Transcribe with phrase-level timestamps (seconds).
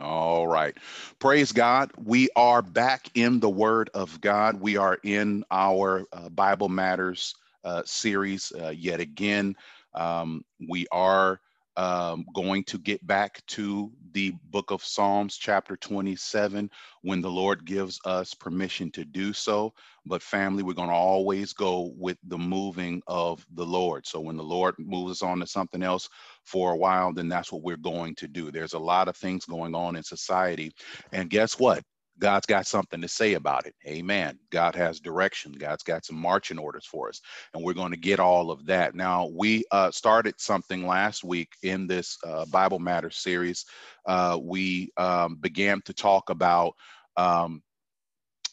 [0.00, 0.74] All right.
[1.18, 1.90] Praise God.
[2.02, 4.60] We are back in the Word of God.
[4.60, 7.34] We are in our uh, Bible Matters
[7.64, 9.54] uh, series uh, yet again.
[9.94, 11.40] Um, we are
[11.76, 16.70] um, going to get back to the book of Psalms, chapter 27,
[17.02, 19.72] when the Lord gives us permission to do so.
[20.04, 24.06] But, family, we're going to always go with the moving of the Lord.
[24.06, 26.08] So, when the Lord moves us on to something else
[26.44, 28.50] for a while, then that's what we're going to do.
[28.50, 30.72] There's a lot of things going on in society.
[31.12, 31.84] And guess what?
[32.22, 33.74] God's got something to say about it.
[33.86, 34.38] Amen.
[34.50, 35.52] God has direction.
[35.52, 37.20] God's got some marching orders for us.
[37.54, 38.94] And we're going to get all of that.
[38.94, 43.66] Now, we uh, started something last week in this uh, Bible Matters series.
[44.06, 46.74] Uh, we um, began to talk about
[47.18, 47.62] um,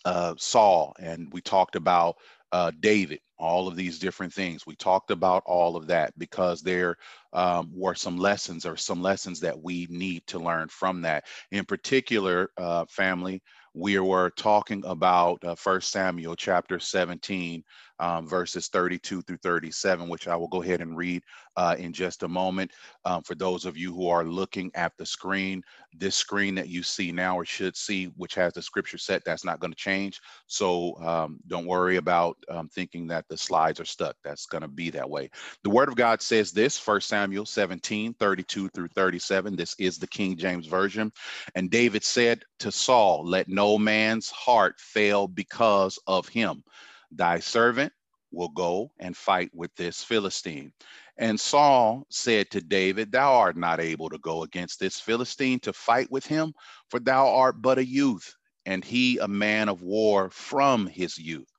[0.05, 2.17] uh, Saul, and we talked about
[2.51, 4.67] uh, David, all of these different things.
[4.67, 6.97] We talked about all of that because there
[7.33, 11.25] um, were some lessons or some lessons that we need to learn from that.
[11.51, 13.41] In particular, uh, family,
[13.73, 17.63] we were talking about uh, 1 Samuel chapter 17,
[17.99, 21.23] um, verses 32 through 37, which I will go ahead and read
[21.57, 22.71] uh, in just a moment.
[23.05, 26.83] Um, for those of you who are looking at the screen, this screen that you
[26.83, 30.21] see now or should see, which has the scripture set, that's not going to change.
[30.47, 34.15] So um, don't worry about um, thinking that the slides are stuck.
[34.23, 35.29] That's going to be that way.
[35.63, 39.55] The word of God says this, 1 Samuel 17, 32 through 37.
[39.55, 41.11] This is the King James Version.
[41.55, 46.63] And David said to Saul, Let no man's heart fail because of him.
[47.11, 47.93] Thy servant
[48.31, 50.71] will go and fight with this Philistine.
[51.17, 55.73] And Saul said to David, Thou art not able to go against this Philistine to
[55.73, 56.53] fight with him,
[56.89, 58.33] for thou art but a youth,
[58.65, 61.49] and he a man of war from his youth.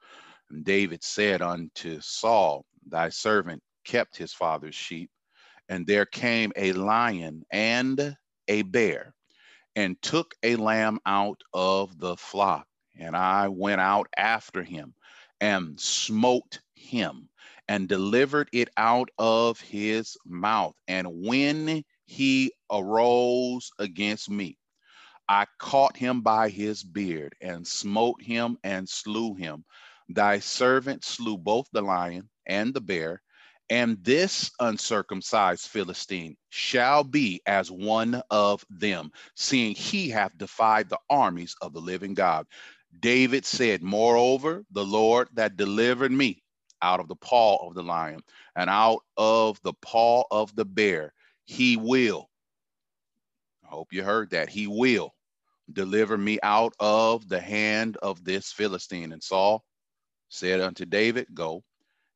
[0.51, 5.11] And David said unto Saul, Thy servant kept his father's sheep,
[5.69, 8.17] and there came a lion and
[8.49, 9.15] a bear,
[9.77, 12.67] and took a lamb out of the flock.
[12.99, 14.95] And I went out after him
[15.41, 17.29] and smote him
[17.69, 20.75] and delivered it out of his mouth.
[20.89, 24.59] And when he arose against me,
[25.29, 29.65] I caught him by his beard and smote him and slew him.
[30.09, 33.23] Thy servant slew both the lion and the bear,
[33.71, 40.99] and this uncircumcised Philistine shall be as one of them, seeing he hath defied the
[41.09, 42.47] armies of the living God.
[42.99, 46.43] David said, Moreover, the Lord that delivered me
[46.83, 48.21] out of the paw of the lion
[48.57, 51.13] and out of the paw of the bear,
[51.45, 52.29] he will.
[53.65, 54.49] I hope you heard that.
[54.49, 55.15] He will
[55.73, 59.13] deliver me out of the hand of this Philistine.
[59.13, 59.65] And Saul
[60.31, 61.65] said unto David, Go,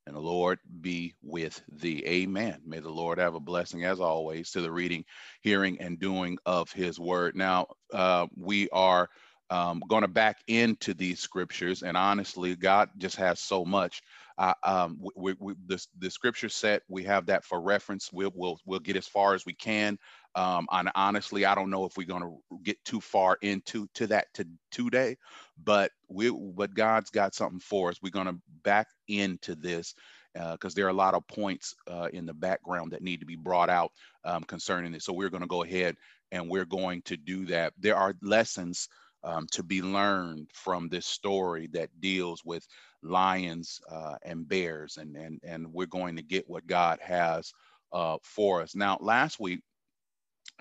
[0.07, 2.05] and the Lord be with thee.
[2.07, 2.61] Amen.
[2.67, 5.05] May the Lord have a blessing, as always, to the reading,
[5.43, 7.37] hearing, and doing of his word.
[7.37, 9.11] Now, uh, we are
[9.55, 11.85] um, going to back into these scriptures.
[11.85, 14.03] And honestly, God just has so much.
[14.37, 18.13] Uh, um, we, we, the, the scripture set, we have that for reference.
[18.13, 19.97] We'll, we'll, we'll get as far as we can.
[20.35, 24.09] Um, and honestly, I don't know if we're going to get too far into to
[24.09, 25.19] that to, today,
[25.63, 28.03] but we, but God's got something for us.
[28.03, 29.95] We're going to back into this
[30.35, 33.27] because uh, there are a lot of points uh, in the background that need to
[33.27, 33.93] be brought out
[34.25, 35.05] um, concerning this.
[35.05, 35.95] So we're going to go ahead
[36.33, 37.73] and we're going to do that.
[37.79, 38.89] There are lessons
[39.25, 42.67] um, to be learned from this story that deals with
[43.03, 47.53] lions uh, and bears, and and and we're going to get what God has
[47.93, 48.77] uh, for us.
[48.77, 49.61] Now, last week,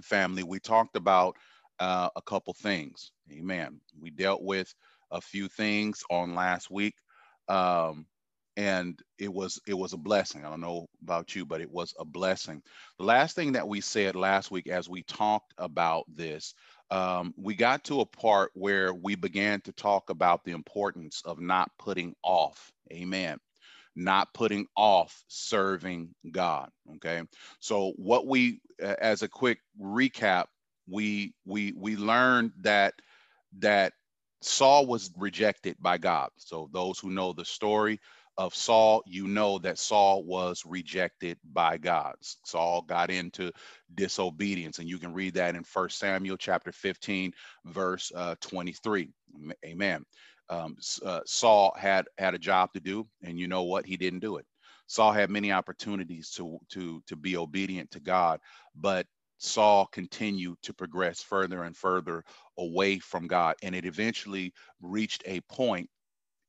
[0.04, 1.38] family, we talked about
[1.80, 3.12] uh, a couple things.
[3.32, 3.82] Amen.
[4.00, 4.74] We dealt with
[5.12, 6.96] a few things on last week.
[7.50, 8.08] Um,
[8.58, 10.46] and it was it was a blessing.
[10.46, 12.64] I don't know about you, but it was a blessing.
[13.00, 16.56] The last thing that we said last week, as we talked about this,
[16.92, 21.40] um, we got to a part where we began to talk about the importance of
[21.40, 22.72] not putting off.
[22.92, 23.38] Amen.
[23.96, 26.70] Not putting off serving God.
[26.96, 27.22] Okay.
[27.60, 30.46] So what we, as a quick recap,
[30.90, 32.94] we we we learned that
[33.60, 33.94] that
[34.42, 36.30] Saul was rejected by God.
[36.38, 38.00] So those who know the story,
[38.38, 42.16] of Saul, you know that Saul was rejected by God.
[42.22, 43.52] Saul got into
[43.94, 47.32] disobedience, and you can read that in First Samuel chapter 15,
[47.66, 49.10] verse uh, 23.
[49.66, 50.04] Amen.
[50.50, 50.76] Um,
[51.06, 53.86] uh, Saul had had a job to do, and you know what?
[53.86, 54.46] He didn't do it.
[54.88, 58.40] Saul had many opportunities to to to be obedient to God,
[58.76, 59.08] but
[59.38, 62.24] Saul continued to progress further and further
[62.58, 65.90] away from God, and it eventually reached a point.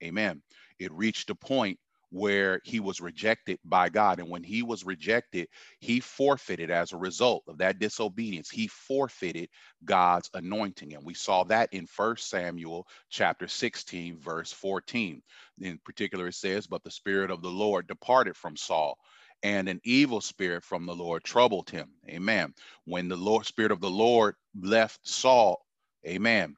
[0.03, 0.43] Amen
[0.79, 1.79] it reached a point
[2.11, 4.21] where he was rejected by God.
[4.21, 5.49] And when he was rejected,
[5.81, 8.49] he forfeited as a result of that disobedience.
[8.49, 9.49] He forfeited
[9.85, 10.95] God's anointing.
[10.95, 15.21] And we saw that in First Samuel chapter 16, verse 14.
[15.61, 18.97] In particular, it says, But the Spirit of the Lord departed from Saul
[19.43, 21.91] and an evil spirit from the Lord troubled him.
[22.09, 22.55] Amen.
[22.87, 25.67] When the Lord Spirit of the Lord left Saul,
[26.07, 26.57] amen.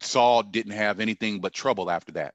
[0.00, 2.34] Saul didn't have anything but trouble after that.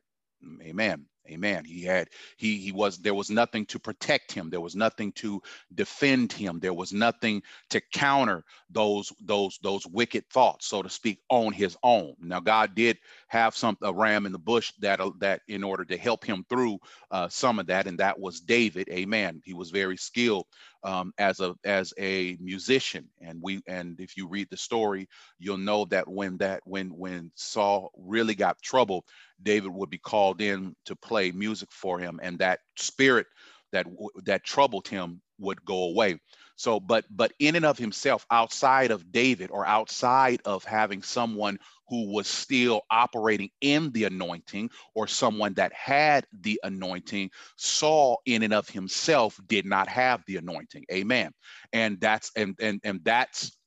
[0.63, 1.05] Amen.
[1.29, 1.65] Amen.
[1.65, 4.49] He had he he was there was nothing to protect him.
[4.49, 5.41] There was nothing to
[5.75, 6.59] defend him.
[6.59, 11.77] There was nothing to counter those those those wicked thoughts, so to speak, on his
[11.83, 12.15] own.
[12.19, 12.97] Now God did
[13.27, 16.45] have some a ram in the bush that uh, that in order to help him
[16.49, 16.79] through
[17.11, 18.89] uh, some of that, and that was David.
[18.89, 19.41] Amen.
[19.45, 20.47] He was very skilled
[20.83, 25.07] um, as a as a musician, and we and if you read the story,
[25.39, 29.05] you'll know that when that when when Saul really got trouble,
[29.43, 33.27] David would be called in to play music for him, and that spirit
[33.71, 33.85] that
[34.25, 36.19] that troubled him would go away.
[36.55, 41.57] So, but but in and of himself, outside of David or outside of having someone
[41.87, 48.43] who was still operating in the anointing or someone that had the anointing, Saul in
[48.43, 50.85] and of himself did not have the anointing.
[50.91, 51.31] Amen.
[51.73, 53.57] And that's and and and that's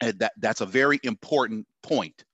[0.00, 2.24] and that that's a very important point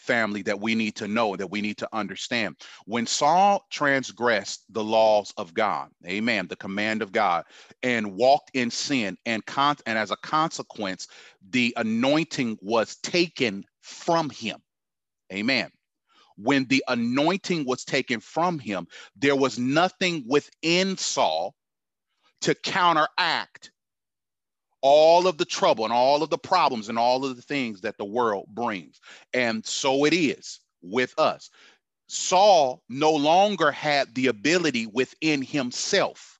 [0.00, 2.56] family that we need to know, that we need to understand.
[2.86, 7.44] When Saul transgressed the laws of God, amen, the command of God,
[7.82, 11.06] and walked in sin, and, con- and as a consequence,
[11.50, 14.58] the anointing was taken from him.
[15.32, 15.70] Amen.
[16.36, 21.54] When the anointing was taken from him, there was nothing within Saul
[22.40, 23.70] to counteract
[24.82, 27.98] all of the trouble and all of the problems and all of the things that
[27.98, 29.00] the world brings.
[29.34, 31.50] And so it is with us.
[32.08, 36.38] Saul no longer had the ability within himself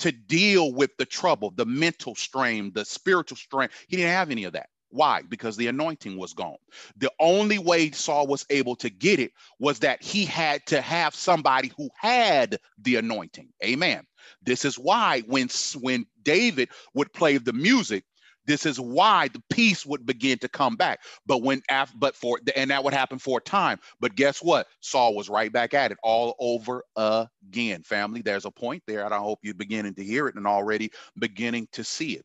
[0.00, 3.68] to deal with the trouble, the mental strain, the spiritual strain.
[3.88, 4.68] He didn't have any of that.
[4.90, 5.22] Why?
[5.22, 6.56] Because the anointing was gone.
[6.96, 11.14] The only way Saul was able to get it was that he had to have
[11.14, 13.48] somebody who had the anointing.
[13.62, 14.06] Amen.
[14.42, 15.48] This is why when
[15.80, 18.04] when David would play the music,
[18.48, 21.00] this is why the peace would begin to come back.
[21.26, 23.78] But when after, but for and that would happen for a time.
[24.00, 24.66] But guess what?
[24.80, 27.82] Saul was right back at it all over again.
[27.82, 30.90] Family, there's a point there, and I hope you're beginning to hear it and already
[31.18, 32.24] beginning to see it.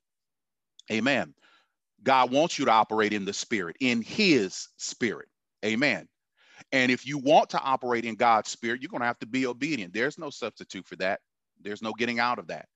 [0.92, 1.34] Amen.
[2.04, 5.28] God wants you to operate in the spirit, in his spirit.
[5.66, 6.08] Amen.
[6.72, 9.46] And if you want to operate in God's spirit, you're going to have to be
[9.46, 9.94] obedient.
[9.94, 11.20] There's no substitute for that.
[11.62, 12.68] There's no getting out of that.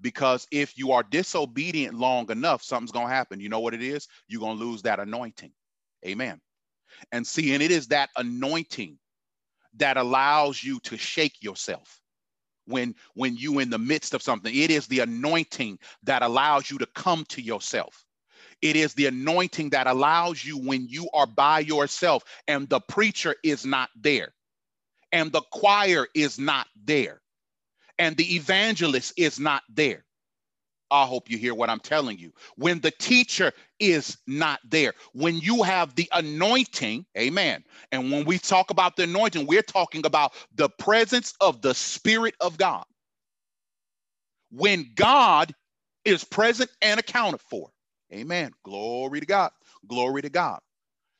[0.00, 3.40] Because if you are disobedient long enough, something's going to happen.
[3.40, 4.08] You know what it is?
[4.28, 5.52] You're going to lose that anointing.
[6.06, 6.40] Amen.
[7.12, 8.98] And see, and it is that anointing
[9.76, 12.00] that allows you to shake yourself
[12.66, 16.78] when when you in the midst of something it is the anointing that allows you
[16.78, 18.04] to come to yourself
[18.60, 23.34] it is the anointing that allows you when you are by yourself and the preacher
[23.42, 24.32] is not there
[25.12, 27.21] and the choir is not there
[27.98, 30.04] and the evangelist is not there.
[30.90, 32.32] I hope you hear what I'm telling you.
[32.56, 37.64] When the teacher is not there, when you have the anointing, amen.
[37.92, 42.34] And when we talk about the anointing, we're talking about the presence of the Spirit
[42.40, 42.84] of God.
[44.50, 45.54] When God
[46.04, 47.70] is present and accounted for,
[48.12, 48.52] Amen.
[48.64, 49.50] Glory to God.
[49.88, 50.60] Glory to God.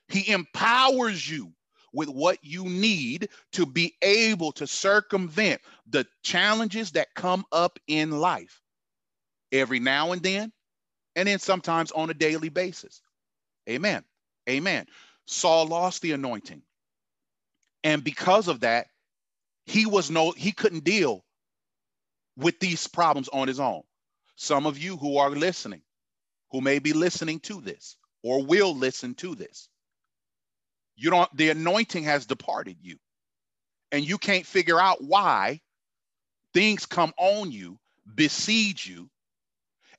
[0.09, 1.53] He empowers you
[1.93, 8.11] with what you need to be able to circumvent the challenges that come up in
[8.11, 8.61] life
[9.53, 10.53] every now and then,
[11.17, 13.03] and then sometimes on a daily basis.
[13.69, 14.05] Amen.
[14.49, 14.87] Amen.
[15.27, 16.63] Saul lost the anointing.
[17.85, 18.89] And because of that,
[19.67, 21.25] he was no, he couldn't deal
[22.37, 23.83] with these problems on his own.
[24.37, 25.83] Some of you who are listening,
[26.51, 29.69] who may be listening to this or will listen to this.
[31.03, 32.97] You don't, the anointing has departed you,
[33.91, 35.61] and you can't figure out why
[36.55, 37.77] things come on you,
[38.15, 39.11] besiege you,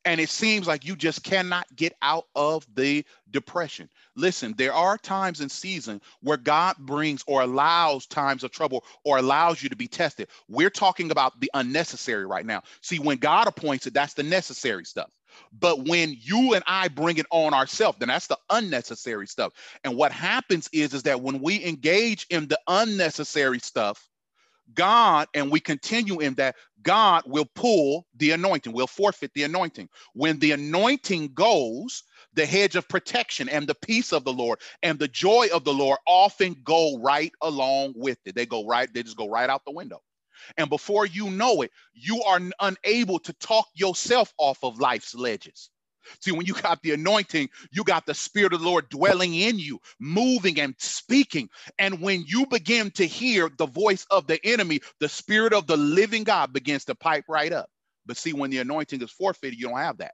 [0.05, 3.89] and it seems like you just cannot get out of the depression.
[4.15, 9.17] Listen, there are times in season where God brings or allows times of trouble or
[9.17, 10.29] allows you to be tested.
[10.47, 12.63] We're talking about the unnecessary right now.
[12.81, 15.09] See, when God appoints it, that's the necessary stuff.
[15.59, 19.53] But when you and I bring it on ourselves, then that's the unnecessary stuff.
[19.83, 24.09] And what happens is, is that when we engage in the unnecessary stuff,
[24.73, 29.89] God, and we continue in that, God will pull the anointing, will forfeit the anointing.
[30.13, 34.97] When the anointing goes, the hedge of protection and the peace of the Lord and
[34.97, 38.35] the joy of the Lord often go right along with it.
[38.35, 40.01] They go right, they just go right out the window.
[40.57, 45.69] And before you know it, you are unable to talk yourself off of life's ledges.
[46.21, 49.59] See, when you got the anointing, you got the Spirit of the Lord dwelling in
[49.59, 51.49] you, moving and speaking.
[51.79, 55.77] And when you begin to hear the voice of the enemy, the Spirit of the
[55.77, 57.69] living God begins to pipe right up.
[58.05, 60.13] But see, when the anointing is forfeited, you don't have that.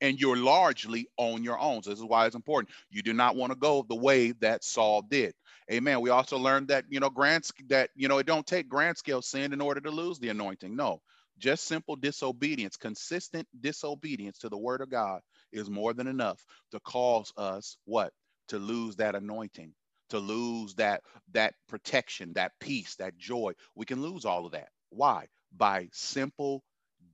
[0.00, 1.82] And you're largely on your own.
[1.82, 2.74] So this is why it's important.
[2.90, 5.34] You do not want to go the way that Saul did.
[5.70, 6.00] Amen.
[6.00, 9.22] We also learned that, you know, grants that, you know, it don't take grand scale
[9.22, 10.74] sin in order to lose the anointing.
[10.74, 11.00] No,
[11.38, 15.20] just simple disobedience, consistent disobedience to the word of God
[15.52, 18.12] is more than enough to cause us what?
[18.48, 19.72] To lose that anointing,
[20.08, 23.52] to lose that that protection, that peace, that joy.
[23.76, 24.70] We can lose all of that.
[24.88, 25.26] Why?
[25.56, 26.64] By simple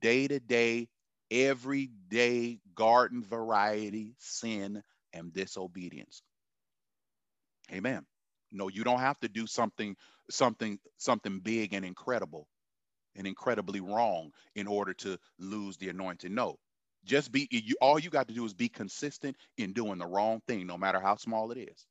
[0.01, 0.87] day-to-day
[1.29, 4.81] everyday garden variety sin
[5.13, 6.23] and disobedience.
[7.71, 8.05] Amen.
[8.51, 9.95] No, you don't have to do something
[10.29, 12.47] something something big and incredible
[13.15, 16.33] and incredibly wrong in order to lose the anointing.
[16.33, 16.57] No,
[17.05, 20.41] just be you all you got to do is be consistent in doing the wrong
[20.47, 21.87] thing no matter how small it is.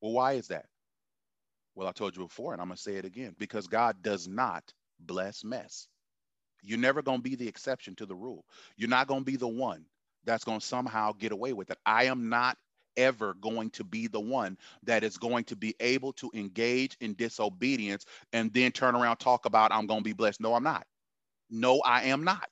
[0.00, 0.66] Well why is that?
[1.74, 4.64] Well i told you before and i'm to say it again because god does not
[5.00, 5.88] bless mess.
[6.62, 8.44] You're never to be the exception to the rule.
[8.76, 9.84] You're not to be the one
[10.24, 11.78] that's to somehow get away with it.
[11.86, 12.58] I am not
[12.96, 17.14] ever going to be the one that is going to be able to engage in
[17.14, 20.40] disobedience and then turn around talk about I'm going to be blessed.
[20.40, 20.86] No, I'm not.
[21.50, 22.48] No, I am not.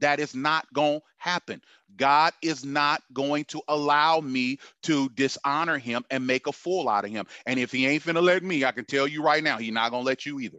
[0.00, 1.62] That is not going to happen.
[1.96, 7.04] God is not going to allow me to dishonor him and make a fool out
[7.04, 7.26] of him.
[7.46, 9.90] And if he ain't finna let me, I can tell you right now, he's not
[9.90, 10.58] going to let you either.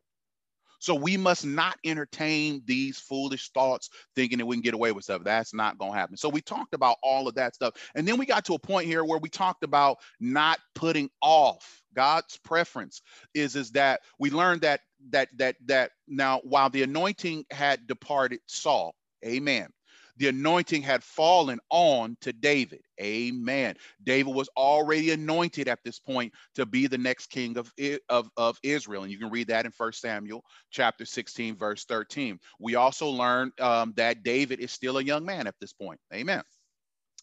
[0.84, 5.06] So we must not entertain these foolish thoughts thinking that we can get away with
[5.06, 5.24] stuff.
[5.24, 6.18] That's not going to happen.
[6.18, 7.76] So we talked about all of that stuff.
[7.96, 11.82] And then we got to a point here where we talked about not putting off.
[11.96, 13.02] God's preference
[13.34, 18.42] is is that we learned that that that that now while the anointing had departed
[18.48, 18.94] Saul,
[19.26, 19.70] amen
[20.18, 22.82] the anointing had fallen on to David.
[23.02, 23.76] Amen.
[24.04, 27.72] David was already anointed at this point to be the next king of,
[28.10, 29.04] of, of Israel.
[29.04, 32.40] And you can read that in First Samuel chapter 16, verse 13.
[32.60, 36.00] We also learned um, that David is still a young man at this point.
[36.14, 36.44] Amen.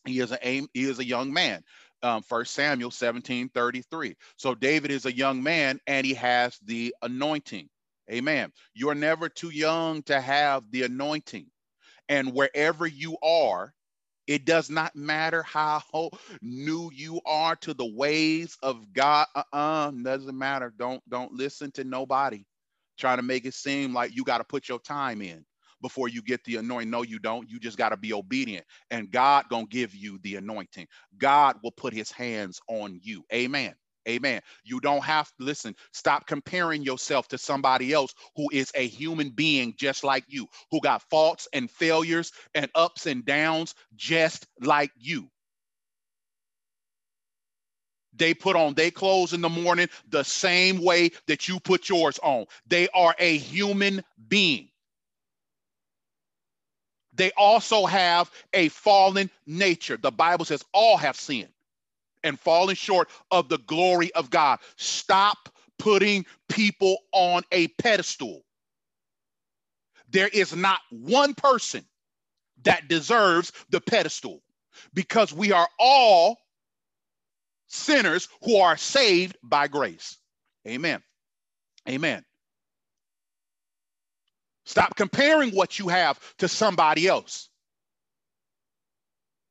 [0.06, 1.62] He is a he is a young man.
[2.02, 4.16] Um, First Samuel 17, 33.
[4.36, 7.68] So David is a young man and he has the anointing.
[8.10, 8.50] Amen.
[8.74, 11.46] You are never too young to have the anointing.
[12.10, 13.74] And wherever you are,
[14.26, 15.82] it does not matter how
[16.40, 19.26] new you are to the ways of God.
[19.34, 20.72] Uh-uh, doesn't matter.
[20.78, 22.44] Don't don't listen to nobody
[22.98, 25.44] trying to make it seem like you got to put your time in
[25.82, 26.90] before you get the anointing.
[26.90, 27.50] No, you don't.
[27.50, 30.86] You just got to be obedient, and God gonna give you the anointing.
[31.18, 33.24] God will put His hands on you.
[33.34, 33.74] Amen.
[34.08, 34.40] Amen.
[34.64, 35.76] You don't have to listen.
[35.92, 40.80] Stop comparing yourself to somebody else who is a human being just like you, who
[40.80, 45.28] got faults and failures and ups and downs just like you.
[48.14, 52.18] They put on their clothes in the morning the same way that you put yours
[52.22, 52.46] on.
[52.66, 54.68] They are a human being.
[57.14, 59.96] They also have a fallen nature.
[59.96, 61.50] The Bible says all have sinned
[62.24, 64.58] and falling short of the glory of God.
[64.76, 65.48] Stop
[65.78, 68.42] putting people on a pedestal.
[70.10, 71.84] There is not one person
[72.64, 74.42] that deserves the pedestal
[74.94, 76.38] because we are all
[77.68, 80.18] sinners who are saved by grace.
[80.66, 81.02] Amen.
[81.88, 82.24] Amen.
[84.66, 87.49] Stop comparing what you have to somebody else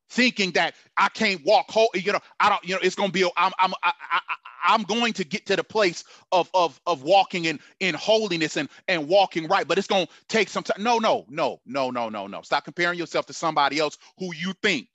[0.10, 3.14] thinking that I can't walk whole, you know, I don't, you know, it's going to
[3.14, 4.20] be, I'm, I'm, I, I,
[4.66, 8.70] I'm going to get to the place of, of, of walking in, in holiness and,
[8.88, 10.84] and walking right, but it's going to take some time.
[10.84, 12.42] No, no, no, no, no, no, no.
[12.42, 14.88] Stop comparing yourself to somebody else who you think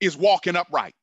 [0.00, 0.94] is walking upright.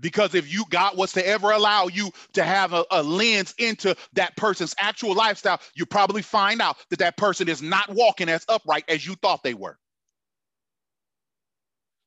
[0.00, 3.94] Because if you God was to ever allow you to have a, a, lens into
[4.14, 8.44] that person's actual lifestyle, you probably find out that that person is not walking as
[8.48, 9.78] upright as you thought they were.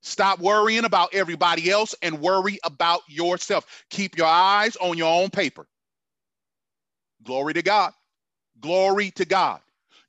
[0.08, 3.66] Stop worrying about everybody else and worry about yourself.
[3.90, 5.68] Keep your eyes on your own paper.
[7.24, 7.92] Glory to God.
[8.60, 9.60] Glory to God.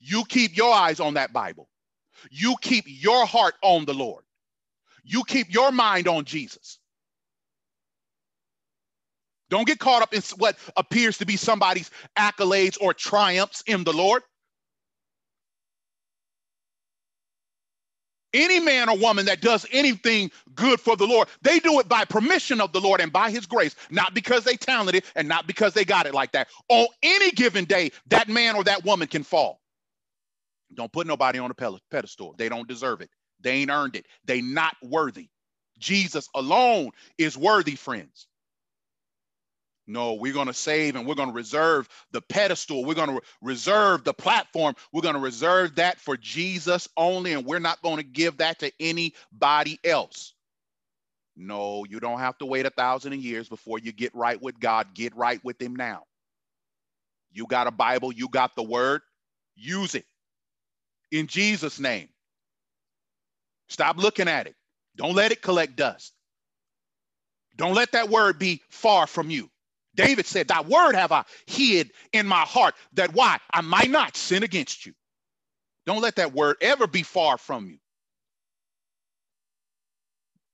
[0.00, 1.68] You keep your eyes on that Bible.
[2.30, 4.24] You keep your heart on the Lord.
[5.04, 6.78] You keep your mind on Jesus.
[9.50, 13.92] Don't get caught up in what appears to be somebody's accolades or triumphs in the
[13.92, 14.22] Lord.
[18.38, 22.04] Any man or woman that does anything good for the Lord, they do it by
[22.04, 25.74] permission of the Lord and by his grace, not because they talented and not because
[25.74, 26.48] they got it like that.
[26.68, 29.60] On any given day, that man or that woman can fall.
[30.74, 32.36] Don't put nobody on a pedestal.
[32.38, 33.10] They don't deserve it.
[33.40, 34.06] They ain't earned it.
[34.24, 35.30] They not worthy.
[35.80, 38.27] Jesus alone is worthy, friends.
[39.88, 42.84] No, we're going to save and we're going to reserve the pedestal.
[42.84, 44.74] We're going to re- reserve the platform.
[44.92, 48.58] We're going to reserve that for Jesus only, and we're not going to give that
[48.58, 50.34] to anybody else.
[51.36, 54.88] No, you don't have to wait a thousand years before you get right with God.
[54.94, 56.02] Get right with Him now.
[57.32, 59.00] You got a Bible, you got the word,
[59.56, 60.04] use it
[61.10, 62.08] in Jesus' name.
[63.68, 64.54] Stop looking at it.
[64.96, 66.12] Don't let it collect dust.
[67.56, 69.50] Don't let that word be far from you.
[69.98, 73.38] David said, Thy word have I hid in my heart, that why?
[73.52, 74.94] I might not sin against you.
[75.86, 77.78] Don't let that word ever be far from you.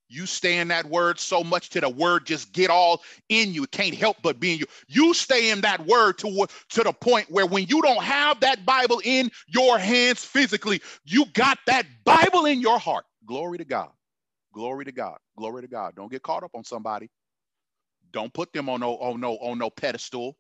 [0.09, 3.65] You stay in that word so much to the word just get all in you.
[3.65, 4.67] It can't help but be in you.
[4.89, 8.67] You stay in that word to, to the point where when you don't have that
[8.67, 13.05] Bible in your hands physically, you got that Bible in your heart.
[13.27, 13.91] Glory to God.
[14.55, 15.19] Glory to God.
[15.39, 15.95] Glory to God.
[15.97, 17.11] Don't get caught up on somebody.
[18.15, 20.39] Don't put them on no on no on no pedestal.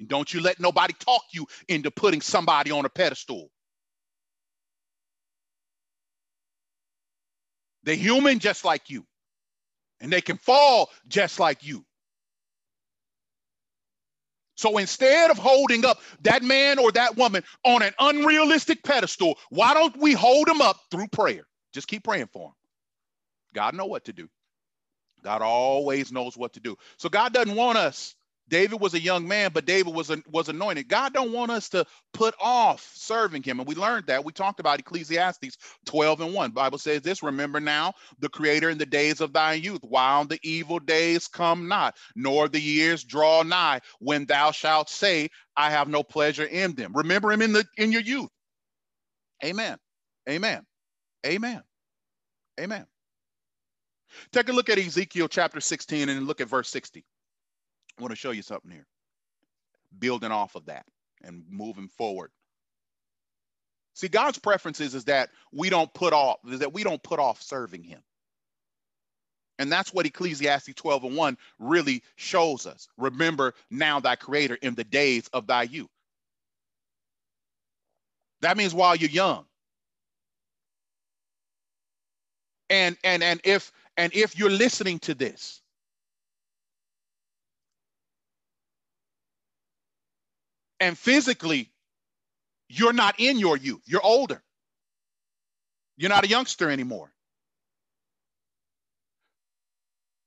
[0.00, 3.48] And don't you let nobody talk you into putting somebody on a pedestal.
[7.84, 9.06] They're human just like you.
[10.00, 11.84] And they can fall just like you.
[14.56, 19.74] So instead of holding up that man or that woman on an unrealistic pedestal, why
[19.74, 21.46] don't we hold them up through prayer?
[21.72, 22.54] Just keep praying for them.
[23.54, 24.28] God know what to do.
[25.22, 26.76] God always knows what to do.
[26.98, 28.14] So God doesn't want us.
[28.48, 30.88] David was a young man, but David was was anointed.
[30.88, 33.60] God don't want us to put off serving him.
[33.60, 34.24] And we learned that.
[34.24, 36.50] We talked about Ecclesiastes 12 and 1.
[36.50, 40.40] Bible says this, remember now the creator in the days of thy youth, while the
[40.42, 45.88] evil days come not, nor the years draw nigh, when thou shalt say, I have
[45.88, 46.92] no pleasure in them.
[46.94, 48.30] Remember him in the in your youth.
[49.44, 49.78] Amen.
[50.28, 50.66] Amen.
[51.24, 51.62] Amen.
[52.60, 52.86] Amen.
[54.32, 57.04] Take a look at Ezekiel chapter 16 and look at verse 60.
[57.98, 58.86] I want to show you something here.
[59.98, 60.86] Building off of that
[61.22, 62.30] and moving forward.
[63.94, 67.42] See, God's preferences is that we don't put off, is that we don't put off
[67.42, 68.00] serving him.
[69.58, 72.88] And that's what Ecclesiastes 12 and 1 really shows us.
[72.96, 75.90] Remember now thy creator in the days of thy youth.
[78.40, 79.44] That means while you're young.
[82.70, 85.60] And and and if and if you're listening to this,
[90.80, 91.70] and physically,
[92.68, 94.42] you're not in your youth, you're older.
[95.96, 97.12] You're not a youngster anymore.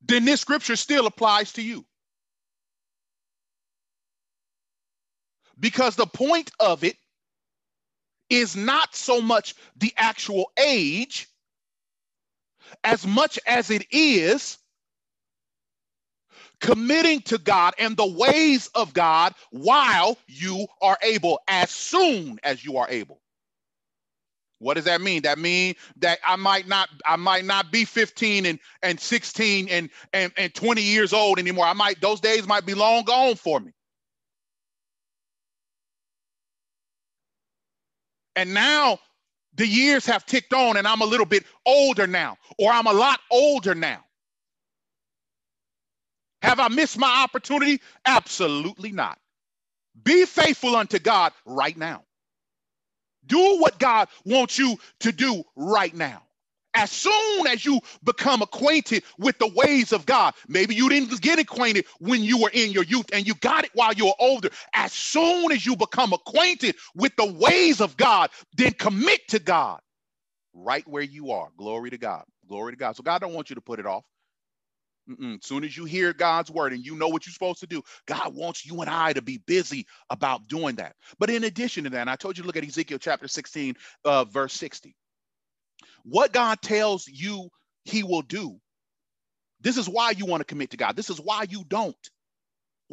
[0.05, 1.85] Then this scripture still applies to you.
[5.59, 6.97] Because the point of it
[8.29, 11.27] is not so much the actual age
[12.83, 14.57] as much as it is
[16.61, 22.63] committing to God and the ways of God while you are able, as soon as
[22.63, 23.19] you are able.
[24.59, 25.23] What does that mean?
[25.23, 29.89] That mean that I might not I might not be 15 and, and 16 and,
[30.13, 31.65] and, and 20 years old anymore.
[31.65, 33.73] I might those days might be long gone for me.
[38.37, 38.99] And now
[39.55, 42.93] the years have ticked on and I'm a little bit older now, or I'm a
[42.93, 44.03] lot older now.
[46.41, 47.79] Have I missed my opportunity?
[48.05, 49.17] Absolutely not.
[50.03, 52.03] Be faithful unto God right now.
[53.25, 56.23] Do what God wants you to do right now.
[56.75, 61.39] As soon as you become acquainted with the ways of God, maybe you didn't get
[61.39, 64.49] acquainted when you were in your youth and you got it while you were older.
[64.73, 69.79] As soon as you become acquainted with the ways of God, then commit to God
[70.53, 71.49] right where you are.
[71.57, 72.23] Glory to God.
[72.47, 72.95] Glory to God.
[72.95, 74.03] So God don't want you to put it off.
[75.09, 75.43] Mm-mm.
[75.43, 78.33] Soon as you hear God's word and you know what you're supposed to do, God
[78.35, 80.95] wants you and I to be busy about doing that.
[81.19, 84.25] But in addition to that, I told you to look at Ezekiel chapter 16, uh,
[84.25, 84.95] verse 60
[86.03, 87.49] what God tells you
[87.85, 88.59] he will do,
[89.61, 90.95] this is why you want to commit to God.
[90.95, 92.09] This is why you don't.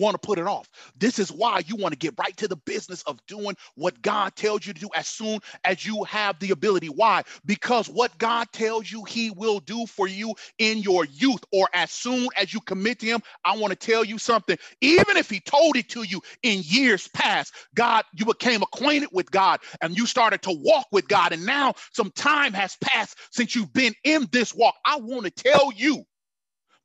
[0.01, 0.69] Want to put it off.
[0.99, 4.37] This is why you want to get right to the business of doing what God
[4.37, 6.89] tells you to do as soon as you have the ability.
[6.89, 7.25] Why?
[7.47, 11.93] Because what God tells you he will do for you in your youth or as
[11.93, 14.59] soon as you commit to him, I want to tell you something.
[14.83, 19.31] Even if he told it to you in years past, God, you became acquainted with
[19.31, 23.57] God and you started to walk with God and now some time has passed since
[23.57, 24.77] you've been in this walk.
[24.87, 26.05] I want to tell you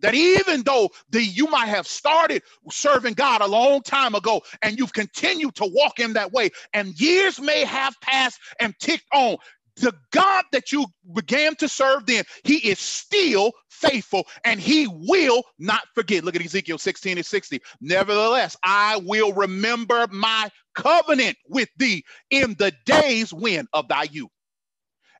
[0.01, 4.77] that even though the you might have started serving God a long time ago and
[4.77, 9.37] you've continued to walk in that way and years may have passed and ticked on
[9.77, 15.43] the God that you began to serve then, he is still faithful and he will
[15.59, 16.23] not forget.
[16.23, 17.59] Look at Ezekiel 16 and 60.
[17.81, 24.29] Nevertheless, I will remember my covenant with thee in the days when of thy youth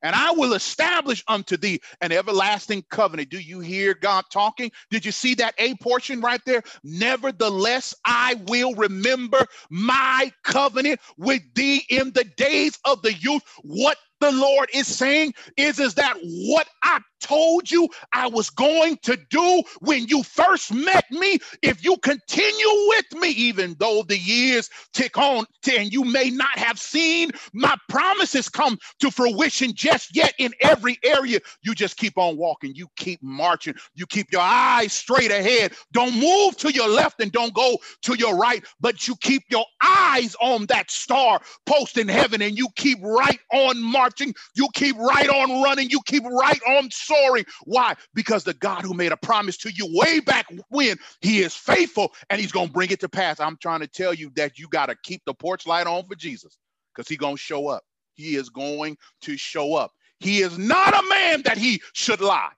[0.05, 3.29] and I will establish unto thee an everlasting covenant.
[3.29, 4.71] Do you hear God talking?
[4.91, 6.61] Did you see that A portion right there?
[6.83, 13.41] Nevertheless, I will remember my covenant with thee in the days of the youth.
[13.63, 18.97] What the Lord is saying is, is that what I told you I was going
[19.03, 24.17] to do when you first met me, if you continue with me, even though the
[24.17, 30.15] years tick on and you may not have seen my promises come to fruition just
[30.15, 32.73] yet in every area, you just keep on walking.
[32.75, 33.75] You keep marching.
[33.95, 35.73] You keep your eyes straight ahead.
[35.91, 39.65] Don't move to your left and don't go to your right, but you keep your
[39.83, 44.35] eyes on that star post in heaven and you keep right on marching.
[44.53, 45.89] You keep right on running.
[45.89, 47.45] You keep right on soaring.
[47.63, 47.95] Why?
[48.13, 52.13] Because the God who made a promise to you way back when, he is faithful
[52.29, 53.39] and he's going to bring it to pass.
[53.39, 56.15] I'm trying to tell you that you got to keep the porch light on for
[56.15, 56.57] Jesus
[56.93, 57.83] because he's going to show up.
[58.13, 59.91] He is going to show up.
[60.19, 62.51] He is not a man that he should lie,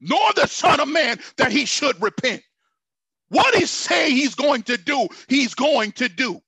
[0.00, 2.42] nor the son of man that he should repent.
[3.28, 6.40] What he say he's going to do, he's going to do.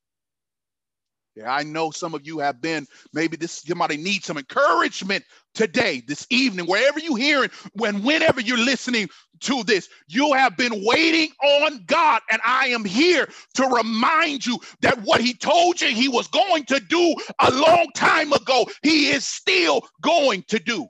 [1.35, 6.03] Yeah, I know some of you have been, maybe this somebody needs some encouragement today,
[6.07, 9.09] this evening, wherever you're hearing, when whenever you're listening
[9.41, 12.21] to this, you have been waiting on God.
[12.31, 16.65] And I am here to remind you that what he told you he was going
[16.67, 20.87] to do a long time ago, he is still going to do.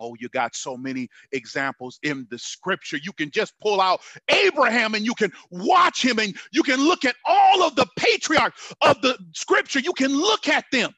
[0.00, 2.98] Oh, you got so many examples in the scripture.
[3.02, 7.04] You can just pull out Abraham and you can watch him and you can look
[7.04, 9.80] at all of the patriarchs of the scripture.
[9.80, 10.92] You can look at them.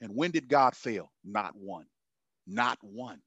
[0.00, 1.10] And when did God fail?
[1.24, 1.86] Not one.
[2.46, 3.20] Not one.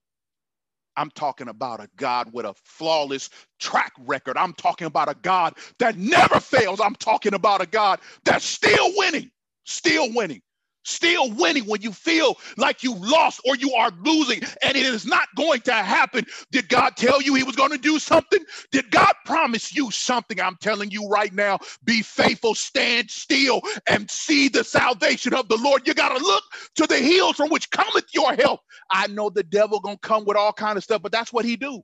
[0.98, 4.38] I'm talking about a God with a flawless track record.
[4.38, 6.80] I'm talking about a God that never fails.
[6.82, 9.32] I'm talking about a God that's still winning,
[9.64, 10.42] still winning
[10.84, 15.06] still winning when you feel like you lost or you are losing and it is
[15.06, 16.26] not going to happen.
[16.52, 18.44] Did God tell you he was going to do something?
[18.72, 20.40] Did God promise you something?
[20.40, 25.58] I'm telling you right now, be faithful, stand still and see the salvation of the
[25.58, 25.88] Lord.
[25.88, 26.44] You got to look
[26.76, 28.62] to the hills from which cometh your help.
[28.92, 31.46] I know the devil going to come with all kind of stuff, but that's what
[31.46, 31.82] he do.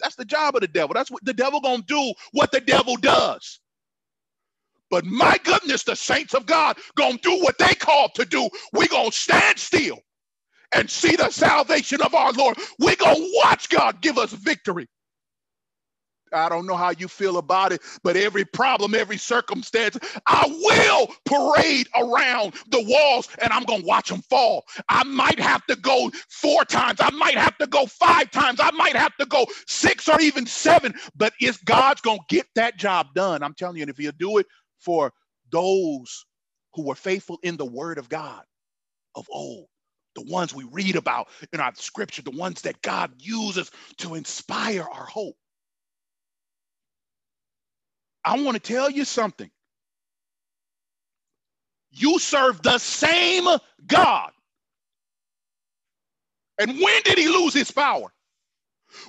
[0.00, 0.94] That's the job of the devil.
[0.94, 3.60] That's what the devil going to do what the devil does.
[4.90, 8.48] But my goodness, the saints of God gonna do what they called to do.
[8.72, 9.98] we gonna stand still
[10.74, 12.58] and see the salvation of our Lord.
[12.78, 14.86] we gonna watch God give us victory.
[16.32, 19.96] I don't know how you feel about it, but every problem, every circumstance,
[20.26, 24.64] I will parade around the walls and I'm going to watch them fall.
[24.88, 27.00] I might have to go four times.
[27.00, 28.60] I might have to go five times.
[28.60, 32.46] I might have to go six or even seven, but is God's going to get
[32.54, 33.42] that job done?
[33.42, 34.46] I'm telling you, and if he'll do it,
[34.80, 35.12] for
[35.50, 36.26] those
[36.74, 38.42] who were faithful in the word of God
[39.16, 39.66] of old,
[40.16, 44.82] the ones we read about in our scripture, the ones that God uses to inspire
[44.82, 45.36] our hope.
[48.24, 49.50] I want to tell you something.
[51.90, 53.46] You serve the same
[53.86, 54.30] God.
[56.60, 58.12] And when did he lose his power?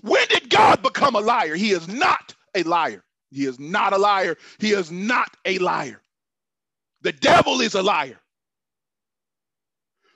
[0.03, 1.55] When did God become a liar?
[1.55, 3.03] He is not a liar.
[3.31, 4.37] He is not a liar.
[4.59, 6.01] He is not a liar.
[7.01, 8.19] The devil is a liar.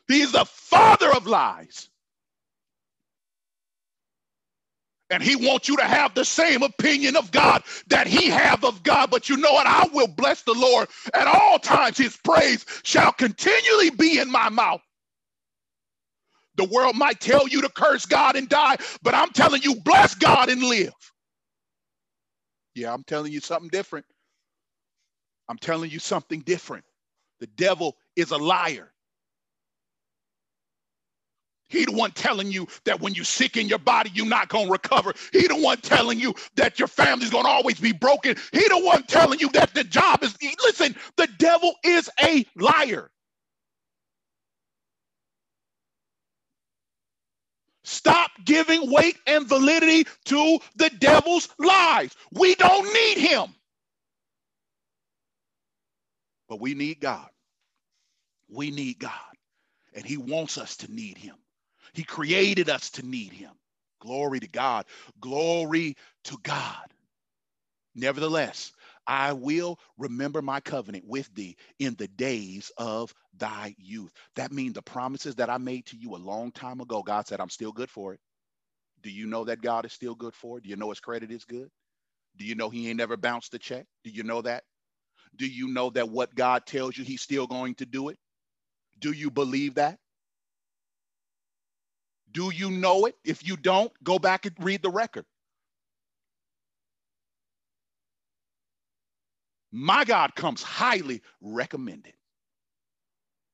[0.07, 1.89] He is the father of lies.
[5.09, 8.81] And he wants you to have the same opinion of God that he have of
[8.83, 9.11] God.
[9.11, 9.67] But you know what?
[9.67, 11.97] I will bless the Lord at all times.
[11.97, 14.81] His praise shall continually be in my mouth.
[16.57, 20.15] The world might tell you to curse God and die, but I'm telling you, bless
[20.15, 20.93] God and live.
[22.75, 24.05] Yeah, I'm telling you something different.
[25.49, 26.85] I'm telling you something different.
[27.39, 28.91] The devil is a liar.
[31.69, 34.71] He the one telling you that when you're sick in your body, you're not to
[34.71, 35.13] recover.
[35.31, 38.35] He the one telling you that your family's to always be broken.
[38.51, 43.09] He the one telling you that the job is, listen, the devil is a liar.
[47.83, 52.15] Stop giving weight and validity to the devil's lies.
[52.31, 53.53] We don't need him.
[56.47, 57.29] But we need God.
[58.49, 59.11] We need God.
[59.93, 61.35] And he wants us to need him.
[61.93, 63.51] He created us to need him.
[63.99, 64.85] Glory to God.
[65.19, 66.87] Glory to God.
[67.95, 68.71] Nevertheless,
[69.11, 74.13] I will remember my covenant with thee in the days of thy youth.
[74.37, 77.41] That means the promises that I made to you a long time ago, God said,
[77.41, 78.21] I'm still good for it.
[79.03, 80.63] Do you know that God is still good for it?
[80.63, 81.69] Do you know his credit is good?
[82.37, 83.85] Do you know he ain't never bounced the check?
[84.05, 84.63] Do you know that?
[85.35, 88.17] Do you know that what God tells you, he's still going to do it?
[88.99, 89.99] Do you believe that?
[92.31, 93.15] Do you know it?
[93.25, 95.25] If you don't, go back and read the record.
[99.71, 102.13] My God comes highly recommended.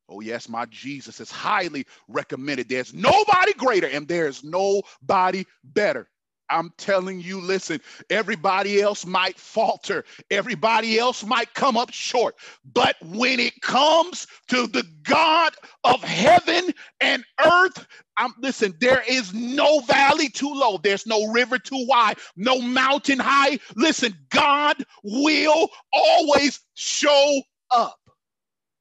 [0.09, 2.69] Oh, yes, my Jesus is highly recommended.
[2.69, 6.07] There's nobody greater and there's nobody better.
[6.49, 12.35] I'm telling you, listen, everybody else might falter, everybody else might come up short.
[12.73, 17.85] But when it comes to the God of heaven and earth,
[18.17, 23.19] I'm listen, there is no valley too low, there's no river too wide, no mountain
[23.19, 23.59] high.
[23.75, 27.97] Listen, God will always show up.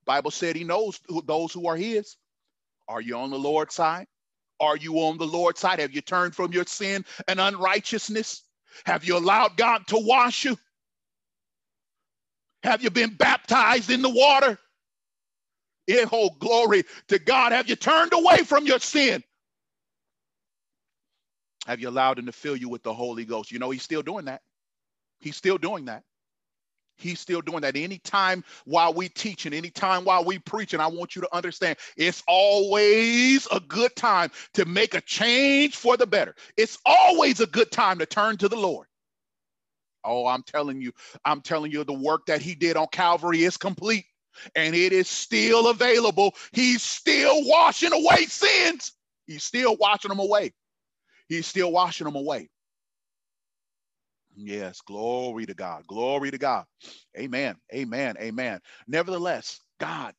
[0.07, 2.17] Bible said he knows those who are his.
[2.89, 4.07] Are you on the Lord's side?
[4.61, 5.79] Are you on the Lord's side?
[5.79, 8.43] Have you turned from your sin and unrighteousness?
[8.85, 10.57] Have you allowed God to wash you?
[12.63, 14.59] Have you been baptized in the water?
[15.87, 17.53] In oh, glory to God.
[17.53, 19.23] Have you turned away from your sin?
[21.67, 23.53] Have you allowed him to fill you with the Holy Ghost?
[23.53, 24.43] You know, he's still doing that.
[25.21, 26.05] He's still doing that.
[26.97, 27.77] He's still doing that.
[27.77, 33.47] Anytime while we teaching, anytime while we preaching, I want you to understand it's always
[33.53, 36.35] a good time to make a change for the better.
[36.57, 38.87] It's always a good time to turn to the Lord.
[40.05, 40.93] Oh, I'm telling you,
[41.25, 44.05] I'm telling you, the work that he did on Calvary is complete
[44.55, 46.35] and it is still available.
[46.53, 48.93] He's still washing away sins.
[49.27, 50.53] He's still washing them away.
[51.29, 52.49] He's still washing them away.
[54.37, 55.87] Yes, glory to God.
[55.89, 56.67] Glory to God.
[57.19, 57.57] Amen.
[57.75, 58.17] Amen.
[58.21, 58.61] Amen.
[58.89, 60.15] Nevertheless, God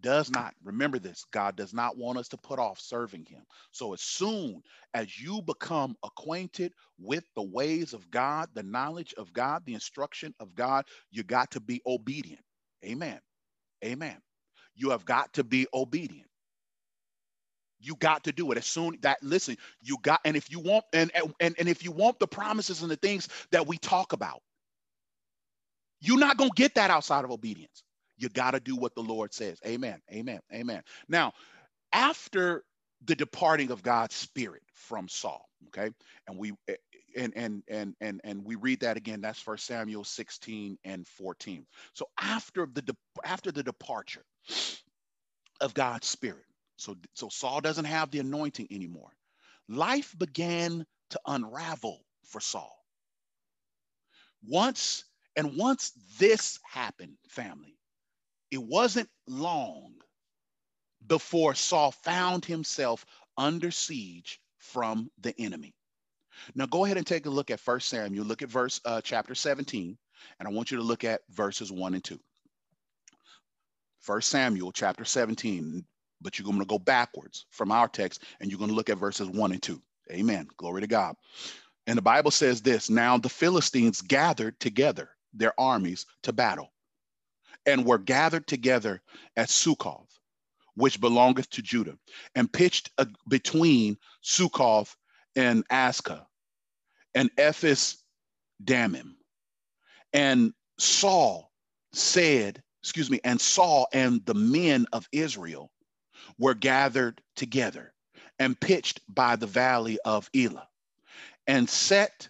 [0.00, 3.42] does not, remember this, God does not want us to put off serving him.
[3.72, 4.62] So as soon
[4.94, 10.34] as you become acquainted with the ways of God, the knowledge of God, the instruction
[10.40, 12.42] of God, you got to be obedient.
[12.84, 13.20] Amen.
[13.84, 14.18] Amen.
[14.76, 16.28] You have got to be obedient.
[17.80, 20.84] You got to do it as soon that listen, you got and if you want
[20.92, 21.10] and
[21.40, 24.40] and and if you want the promises and the things that we talk about,
[26.00, 27.82] you're not going to get that outside of obedience.
[28.18, 29.58] You got to do what the Lord says.
[29.66, 30.00] Amen.
[30.12, 30.40] Amen.
[30.52, 30.82] Amen.
[31.08, 31.32] Now,
[31.92, 32.64] after
[33.04, 35.90] the departing of God's spirit from Saul, okay?
[36.26, 36.76] And we eh,
[37.16, 41.66] and and and and and we read that again that's first Samuel 16 and 14.
[41.94, 44.24] So after the after the departure
[45.60, 46.45] of God's spirit,
[46.76, 49.10] so, so Saul doesn't have the anointing anymore.
[49.68, 52.76] Life began to unravel for Saul.
[54.46, 55.04] Once,
[55.36, 57.76] and once this happened, family,
[58.50, 59.94] it wasn't long
[61.06, 63.04] before Saul found himself
[63.36, 65.74] under siege from the enemy.
[66.54, 68.24] Now go ahead and take a look at First Samuel.
[68.24, 69.96] Look at verse uh, chapter 17,
[70.38, 72.18] and I want you to look at verses 1 and 2.
[74.00, 75.84] First Samuel chapter 17,
[76.20, 78.98] but you're going to go backwards from our text and you're going to look at
[78.98, 79.80] verses one and two.
[80.10, 80.46] Amen.
[80.56, 81.16] Glory to God.
[81.86, 86.72] And the Bible says this Now the Philistines gathered together their armies to battle
[87.66, 89.02] and were gathered together
[89.36, 90.18] at Sukkoth,
[90.74, 91.98] which belongeth to Judah,
[92.34, 94.94] and pitched a, between Sukkoth
[95.34, 96.24] and Azekah
[97.14, 97.98] and Ephes
[98.64, 99.14] Damim.
[100.12, 101.52] And Saul
[101.92, 105.70] said, excuse me, and Saul and the men of Israel
[106.38, 107.92] were gathered together
[108.38, 110.68] and pitched by the valley of Elah
[111.46, 112.28] and set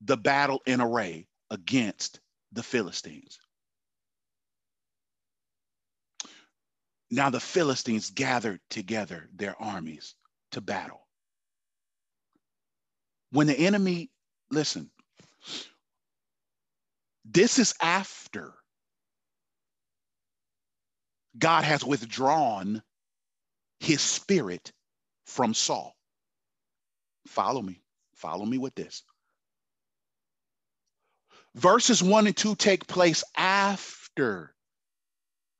[0.00, 2.20] the battle in array against
[2.52, 3.38] the Philistines.
[7.10, 10.14] Now the Philistines gathered together their armies
[10.52, 11.06] to battle.
[13.32, 14.10] When the enemy,
[14.50, 14.90] listen,
[17.24, 18.54] this is after
[21.38, 22.82] God has withdrawn
[23.80, 24.72] his spirit
[25.24, 25.96] from Saul.
[27.26, 27.82] Follow me.
[28.14, 29.02] Follow me with this.
[31.54, 34.54] Verses one and two take place after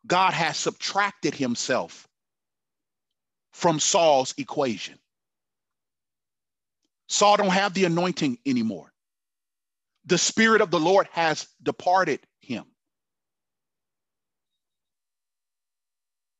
[0.06, 2.06] God has subtracted himself
[3.52, 4.98] from Saul's equation.
[7.08, 8.92] Saul don't have the anointing anymore.
[10.04, 12.64] The spirit of the Lord has departed him.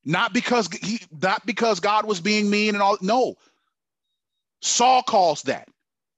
[0.05, 3.37] Not because he not because God was being mean and all no.
[4.63, 5.69] Saul calls that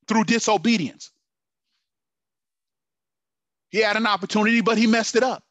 [0.07, 1.11] through disobedience.
[3.71, 5.43] He had an opportunity, but he messed it up.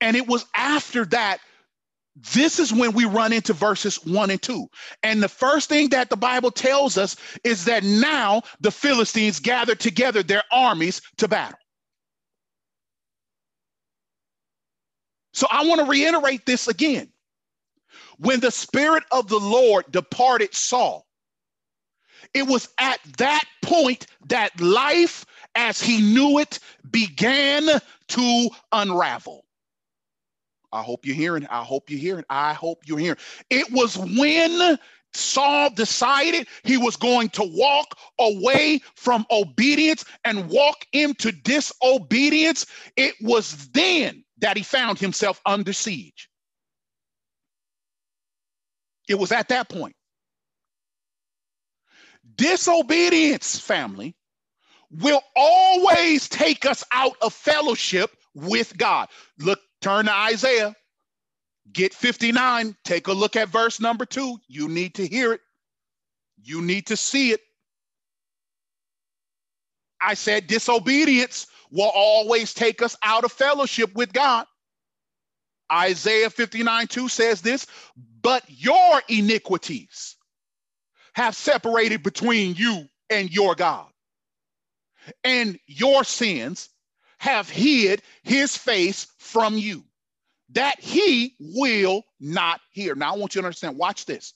[0.00, 1.38] And it was after that,
[2.32, 4.68] this is when we run into verses one and two.
[5.02, 9.80] And the first thing that the Bible tells us is that now the Philistines gathered
[9.80, 11.58] together their armies to battle.
[15.36, 17.10] So I want to reiterate this again.
[18.18, 21.06] When the Spirit of the Lord departed Saul,
[22.32, 26.58] it was at that point that life as he knew it
[26.90, 27.68] began
[28.08, 29.44] to unravel.
[30.72, 31.46] I hope you're hearing.
[31.48, 32.24] I hope you're hearing.
[32.30, 33.18] I hope you're hearing.
[33.50, 34.78] It was when
[35.12, 42.64] Saul decided he was going to walk away from obedience and walk into disobedience.
[42.96, 46.28] It was then that he found himself under siege.
[49.08, 49.94] It was at that point.
[52.36, 54.14] Disobedience, family,
[54.90, 59.08] will always take us out of fellowship with God.
[59.38, 60.74] Look, turn to Isaiah,
[61.72, 64.38] get 59, take a look at verse number two.
[64.48, 65.40] You need to hear it,
[66.42, 67.40] you need to see it.
[70.00, 74.46] I said disobedience will always take us out of fellowship with God.
[75.72, 77.66] Isaiah 59 2 says this,
[78.22, 80.16] but your iniquities
[81.14, 83.86] have separated between you and your God,
[85.24, 86.68] and your sins
[87.18, 89.84] have hid his face from you,
[90.50, 92.94] that he will not hear.
[92.94, 94.34] Now, I want you to understand, watch this.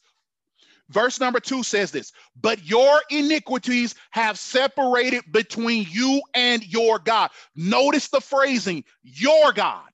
[0.91, 7.31] Verse number two says this, but your iniquities have separated between you and your God.
[7.55, 9.89] Notice the phrasing, your God.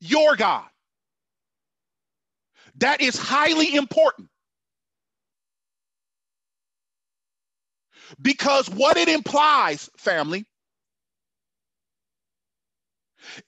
[0.00, 0.66] Your God.
[2.76, 4.28] That is highly important.
[8.20, 10.44] Because what it implies, family,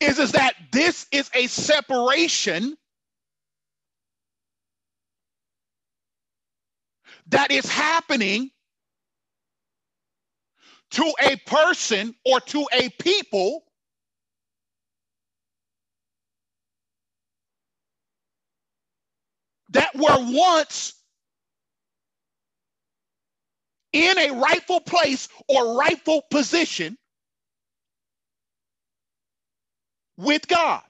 [0.01, 2.77] is, is that this is a separation
[7.29, 8.51] that is happening
[10.93, 13.63] to a person or to a people
[19.71, 20.95] that were once
[23.93, 26.97] in a rightful place or rightful position
[30.23, 30.83] with God.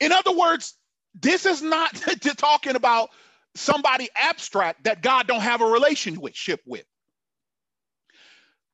[0.00, 0.74] In other words,
[1.20, 1.94] this is not
[2.38, 3.10] talking about
[3.54, 6.84] somebody abstract that God don't have a relationship with.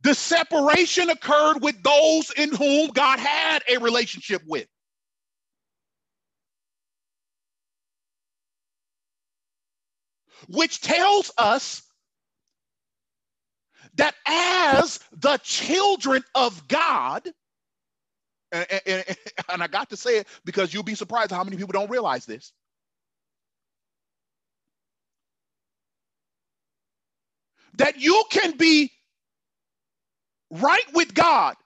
[0.02, 4.68] The separation occurred with those in whom God had a relationship with.
[10.48, 11.82] Which tells us
[13.96, 17.28] that as the children of God,
[18.52, 19.04] and, and,
[19.48, 22.26] and, I got to say it because you'll be surprised how many people don't realize
[22.26, 22.52] this.
[27.78, 28.90] That you can be
[30.50, 31.56] right with God.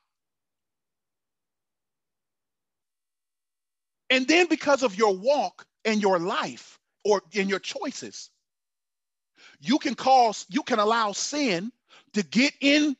[4.08, 8.30] And then because of your walk and your life or in your choices,
[9.60, 11.70] you can cause, you can allow sin
[12.14, 12.96] to get in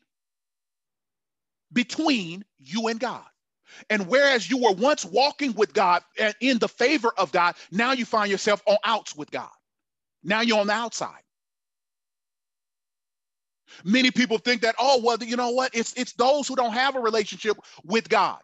[1.73, 3.25] between you and God.
[3.91, 7.93] And whereas you were once walking with God and in the favor of God, now
[7.93, 9.51] you find yourself on outs with God.
[10.25, 11.23] Now you're on the outside.
[13.85, 15.75] Many people think that, oh, well, you know what?
[15.75, 18.39] It's it's those who don't have a relationship with God.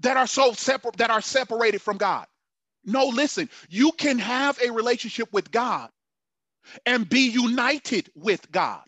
[0.00, 2.26] That are so separate, that are separated from God.
[2.84, 5.90] No, listen, you can have a relationship with God
[6.86, 8.82] and be united with God.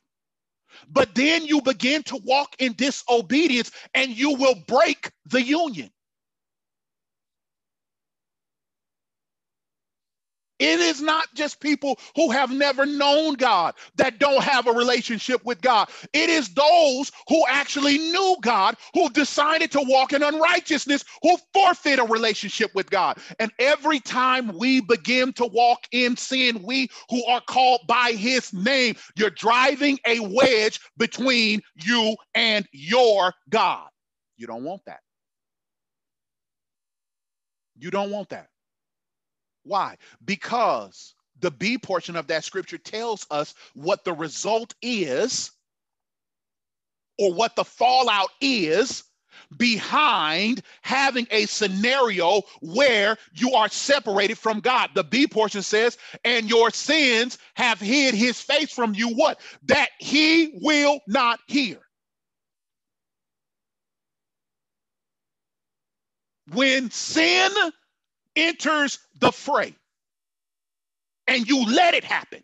[0.90, 5.91] But then you begin to walk in disobedience and you will break the union.
[10.62, 15.44] It is not just people who have never known God that don't have a relationship
[15.44, 15.90] with God.
[16.14, 22.00] It is those who actually knew God, who decided to walk in unrighteousness, who forfeit
[22.00, 23.18] a relationship with God.
[23.40, 28.54] And every time we begin to walk in sin, we who are called by his
[28.54, 33.88] name, you're driving a wedge between you and your God.
[34.38, 35.00] You don't want that.
[37.78, 38.48] You don't want that.
[39.64, 39.96] Why?
[40.24, 45.50] Because the B portion of that scripture tells us what the result is
[47.18, 49.04] or what the fallout is
[49.56, 54.90] behind having a scenario where you are separated from God.
[54.94, 59.40] The B portion says, and your sins have hid his face from you, what?
[59.64, 61.78] That he will not hear.
[66.52, 67.52] When sin
[68.36, 69.74] enters the fray
[71.26, 72.42] and you let it happen.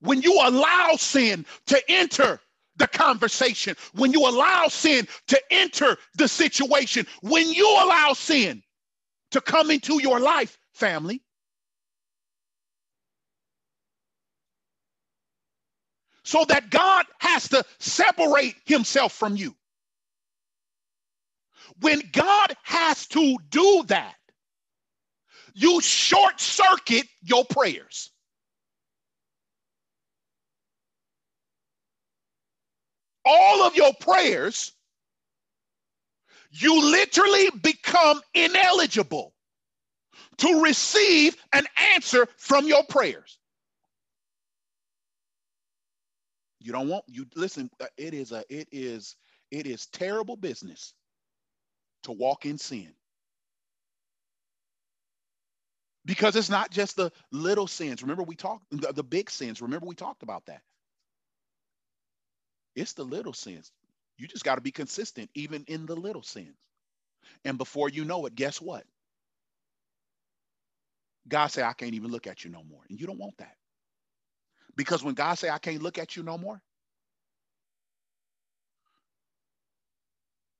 [0.00, 2.40] When you allow sin to enter
[2.76, 8.62] the conversation, when you allow sin to enter the situation, when you allow sin
[9.30, 11.22] to come into your life, family,
[16.24, 19.54] so that God has to separate himself from you.
[21.80, 24.14] When God has to do that,
[25.54, 28.10] you short circuit your prayers.
[33.24, 34.72] All of your prayers,
[36.50, 39.34] you literally become ineligible
[40.38, 43.38] to receive an answer from your prayers.
[46.60, 49.16] You don't want you listen, uh, it is a it is
[49.50, 50.94] it is terrible business
[52.04, 52.92] to walk in sin.
[56.06, 58.02] Because it's not just the little sins.
[58.02, 59.62] Remember, we talked the, the big sins.
[59.62, 60.62] Remember, we talked about that.
[62.76, 63.72] It's the little sins.
[64.18, 66.56] You just got to be consistent, even in the little sins.
[67.44, 68.84] And before you know it, guess what?
[71.28, 72.82] God say, I can't even look at you no more.
[72.88, 73.56] And you don't want that.
[74.76, 76.60] Because when God say, I can't look at you no more,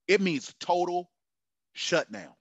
[0.07, 1.09] it means total
[1.75, 2.33] shut down.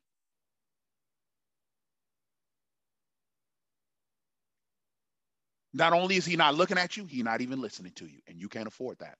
[5.74, 8.40] Not only is he not looking at you, he's not even listening to you, and
[8.40, 9.18] you can't afford that.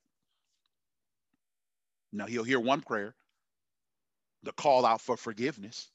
[2.13, 3.13] Now he'll hear one prayer,
[4.43, 5.91] the call out for forgiveness.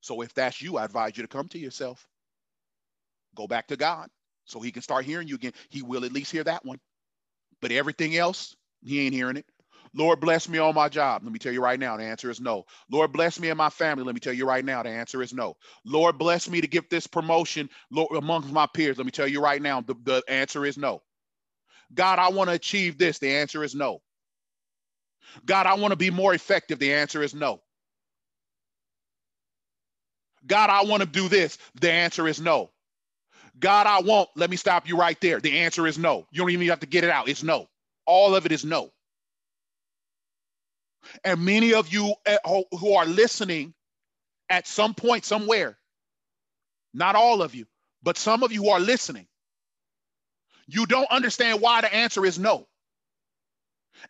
[0.00, 2.06] So if that's you, I advise you to come to yourself.
[3.36, 4.08] Go back to God
[4.44, 5.52] so he can start hearing you again.
[5.70, 6.80] He will at least hear that one.
[7.60, 9.46] But everything else, he ain't hearing it.
[9.94, 11.22] Lord, bless me on my job.
[11.24, 12.66] Let me tell you right now, the answer is no.
[12.90, 14.04] Lord, bless me and my family.
[14.04, 15.56] Let me tell you right now, the answer is no.
[15.84, 17.70] Lord, bless me to get this promotion
[18.16, 18.98] amongst my peers.
[18.98, 21.02] Let me tell you right now, the, the answer is no.
[21.94, 23.18] God, I want to achieve this.
[23.18, 24.00] The answer is no.
[25.46, 26.78] God, I want to be more effective.
[26.78, 27.60] The answer is no.
[30.46, 31.58] God, I want to do this.
[31.80, 32.70] The answer is no.
[33.60, 35.40] God, I want, let me stop you right there.
[35.40, 36.26] The answer is no.
[36.32, 37.28] You don't even have to get it out.
[37.28, 37.68] It's no.
[38.06, 38.92] All of it is no.
[41.24, 42.38] And many of you eh,
[42.72, 43.74] who are listening
[44.50, 45.78] at some point, somewhere,
[46.94, 47.66] not all of you,
[48.02, 49.26] but some of you who are listening,
[50.66, 52.66] you don't understand why the answer is no.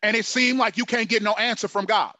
[0.03, 2.15] And it seemed like you can't get no answer from God.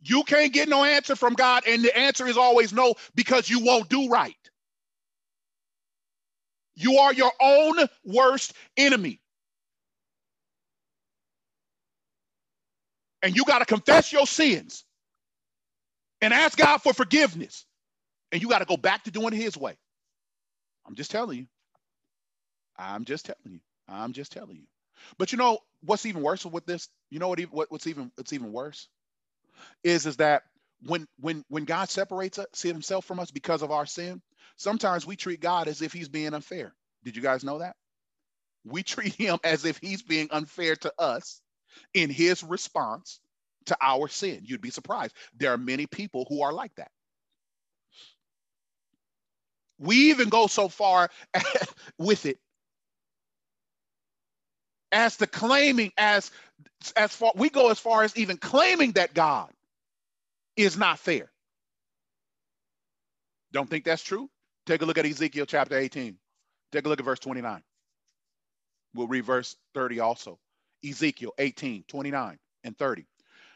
[0.00, 3.60] You can't get no answer from God, and the answer is always no because you
[3.64, 4.36] won't do right.
[6.76, 9.20] You are your own worst enemy.
[13.22, 14.84] And you got to confess your sins
[16.22, 17.66] and ask God for forgiveness.
[18.32, 19.76] And you got to go back to doing his way.
[20.86, 21.46] I'm just telling you.
[22.78, 23.60] I'm just telling you.
[23.88, 24.66] I'm just telling you.
[25.18, 26.88] But you know what's even worse with this?
[27.10, 28.88] You know what, what what's even what's even worse
[29.84, 30.44] is is that
[30.82, 34.22] when when when God separates us, himself from us because of our sin,
[34.56, 36.74] Sometimes we treat God as if he's being unfair.
[37.04, 37.76] Did you guys know that?
[38.64, 41.40] We treat him as if he's being unfair to us
[41.94, 43.20] in his response
[43.66, 44.40] to our sin.
[44.44, 45.14] You'd be surprised.
[45.36, 46.90] There are many people who are like that.
[49.78, 51.10] We even go so far
[51.98, 52.38] with it
[54.90, 56.30] as to claiming as
[56.96, 59.50] as far we go as far as even claiming that God
[60.56, 61.30] is not fair.
[63.52, 64.28] Don't think that's true?
[64.66, 66.16] Take a look at Ezekiel chapter 18.
[66.72, 67.62] Take a look at verse 29.
[68.94, 70.38] We'll read verse 30 also.
[70.88, 73.06] Ezekiel 18, 29 and 30.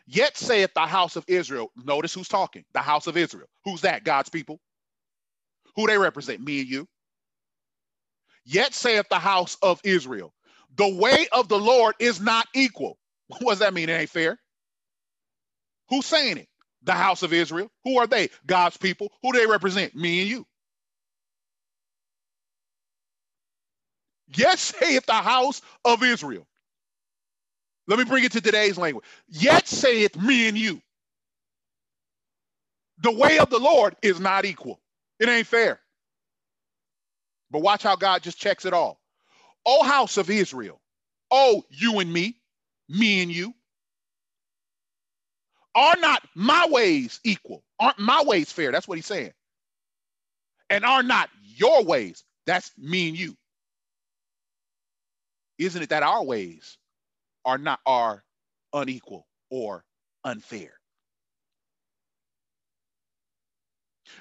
[0.06, 3.48] Yet saith the house of Israel, notice who's talking, the house of Israel.
[3.64, 4.04] Who's that?
[4.04, 4.60] God's people.
[5.76, 6.40] Who they represent?
[6.44, 6.88] Me and you.
[8.44, 10.34] Yet saith the house of Israel,
[10.76, 12.98] the way of the Lord is not equal.
[13.40, 13.88] What does that mean?
[13.88, 14.38] It ain't fair.
[15.90, 16.48] Who's saying it?
[16.84, 17.70] The house of Israel.
[17.84, 18.30] Who are they?
[18.46, 19.12] God's people.
[19.22, 19.94] Who do they represent?
[19.94, 20.46] Me and you.
[24.34, 26.46] Yet saith the house of Israel.
[27.86, 29.04] Let me bring it to today's language.
[29.28, 30.80] Yet saith me and you.
[32.98, 34.80] The way of the Lord is not equal.
[35.18, 35.80] It ain't fair.
[37.50, 39.00] But watch how God just checks it all.
[39.66, 40.80] O house of Israel,
[41.30, 42.36] oh, you and me,
[42.88, 43.54] me and you,
[45.74, 47.62] are not my ways equal?
[47.78, 48.72] Aren't my ways fair?
[48.72, 49.32] That's what he's saying.
[50.70, 52.24] And are not your ways?
[52.46, 53.36] That's me and you.
[55.58, 56.78] Isn't it that our ways
[57.44, 58.24] are not are
[58.72, 59.84] unequal or
[60.24, 60.72] unfair?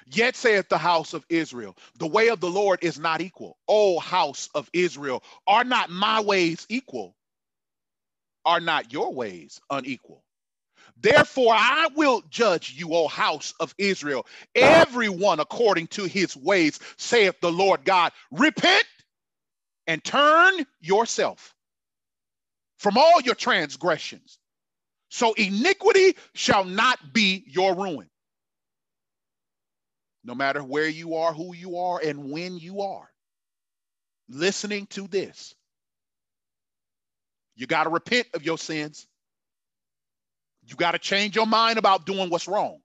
[0.06, 3.56] Yet saith the house of Israel, the way of the Lord is not equal.
[3.68, 7.14] O house of Israel, are not my ways equal?
[8.44, 10.24] Are not your ways unequal?
[11.00, 17.40] Therefore, I will judge you, O house of Israel, everyone according to his ways, saith
[17.40, 18.12] the Lord God.
[18.30, 18.84] Repent
[19.86, 21.54] and turn yourself
[22.78, 24.38] from all your transgressions.
[25.08, 28.08] So iniquity shall not be your ruin.
[30.22, 33.08] No matter where you are, who you are, and when you are,
[34.28, 35.54] listening to this,
[37.56, 39.06] you got to repent of your sins.
[40.70, 42.78] You got to change your mind about doing what's wrong.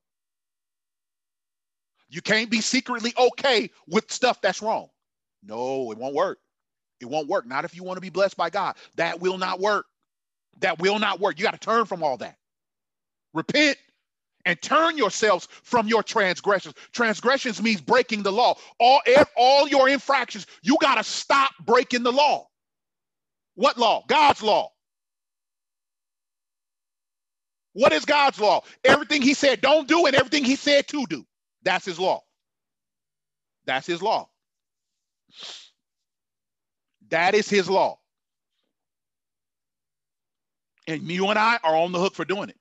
[2.10, 4.88] You can't be secretly okay with stuff that's wrong.
[5.44, 6.40] No, it won't work.
[7.00, 7.46] It won't work.
[7.46, 8.76] Not if you want to be blessed by God.
[8.96, 9.86] That will not work.
[10.62, 11.38] That will not work.
[11.38, 12.38] You got to turn from all that.
[13.34, 13.78] Repent
[14.46, 16.76] and turn yourselves from your transgressions.
[16.92, 18.56] Transgressions means breaking the law.
[18.80, 19.02] All,
[19.36, 22.48] all your infractions, you got to stop breaking the law.
[23.56, 24.04] What law?
[24.08, 24.72] God's law.
[27.76, 28.64] What is God's law?
[28.86, 31.26] Everything he said don't do and everything he said to do.
[31.64, 32.24] That's his law.
[33.66, 34.30] That's his law.
[37.10, 38.00] That is his law.
[40.88, 42.58] And you and I are on the hook for doing it,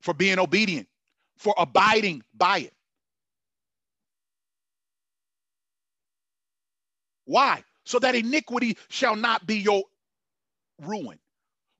[0.00, 0.88] for being obedient,
[1.36, 2.74] for abiding by it.
[7.26, 7.62] Why?
[7.84, 9.82] So that iniquity shall not be your
[10.82, 11.18] ruin.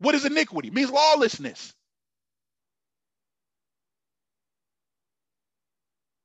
[0.00, 0.68] What is iniquity?
[0.68, 1.74] It means lawlessness.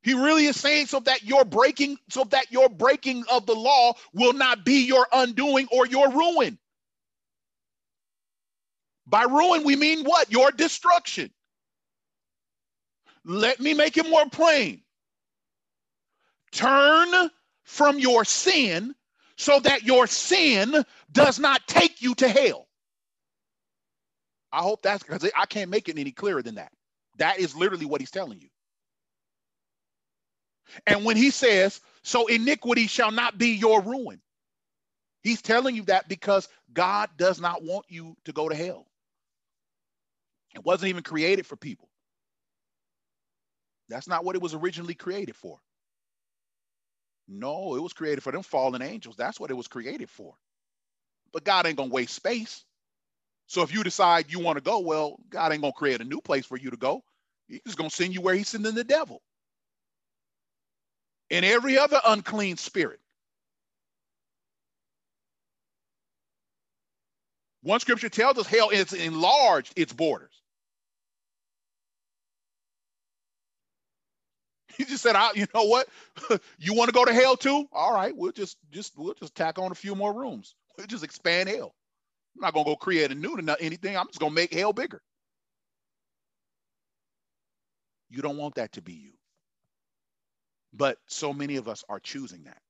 [0.03, 3.93] He really is saying so that your breaking, so that your breaking of the law
[4.13, 6.59] will not be your undoing or your ruin.
[9.07, 10.31] By ruin, we mean what?
[10.31, 11.31] Your destruction.
[13.25, 14.81] Let me make it more plain.
[16.51, 17.29] Turn
[17.63, 18.93] from your sin
[19.37, 22.67] so that your sin does not take you to hell.
[24.51, 26.71] I hope that's because I can't make it any clearer than that.
[27.17, 28.49] That is literally what he's telling you.
[30.87, 34.21] And when he says, so iniquity shall not be your ruin,
[35.21, 38.87] he's telling you that because God does not want you to go to hell.
[40.55, 41.89] It wasn't even created for people.
[43.89, 45.59] That's not what it was originally created for.
[47.27, 49.15] No, it was created for them fallen angels.
[49.15, 50.35] That's what it was created for.
[51.31, 52.63] But God ain't going to waste space.
[53.47, 56.05] So if you decide you want to go, well, God ain't going to create a
[56.05, 57.03] new place for you to go.
[57.47, 59.21] He's just going to send you where he's sending the devil
[61.31, 62.99] and every other unclean spirit.
[67.63, 70.31] One scripture tells us hell has enlarged its borders.
[74.77, 75.87] He just said, I, "You know what?
[76.59, 77.67] you want to go to hell too?
[77.71, 80.55] All right, we'll just just we'll just tack on a few more rooms.
[80.77, 81.75] We'll just expand hell.
[82.35, 83.97] I'm not gonna go create a new anything.
[83.97, 85.01] I'm just gonna make hell bigger.
[88.09, 89.11] You don't want that to be you.
[90.73, 92.61] But so many of us are choosing that.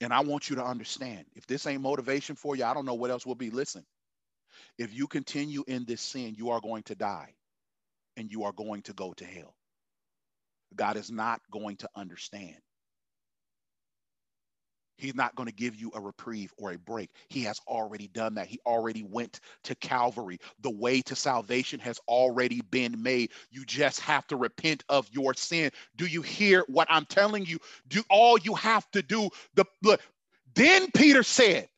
[0.00, 2.94] And I want you to understand if this ain't motivation for you, I don't know
[2.94, 3.50] what else will be.
[3.50, 3.84] Listen,
[4.78, 7.34] if you continue in this sin, you are going to die
[8.16, 9.54] and you are going to go to hell.
[10.74, 12.56] God is not going to understand.
[14.96, 17.10] He's not going to give you a reprieve or a break.
[17.28, 18.46] He has already done that.
[18.46, 20.38] He already went to Calvary.
[20.60, 23.30] The way to salvation has already been made.
[23.50, 25.70] You just have to repent of your sin.
[25.96, 27.58] Do you hear what I'm telling you?
[27.88, 30.00] Do all you have to do the look.
[30.54, 31.68] Then Peter said,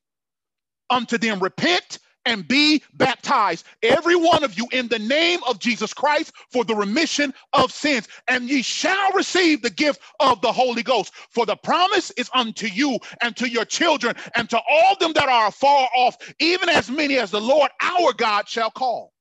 [0.91, 5.95] unto them, repent and be baptized, every one of you, in the name of Jesus
[5.95, 10.85] Christ for the remission of sins, and ye shall receive the gift of the Holy
[10.85, 11.14] Ghost.
[11.31, 15.29] For the promise is unto you and to your children and to all them that
[15.31, 19.12] are far off, even as many as the Lord our God shall call.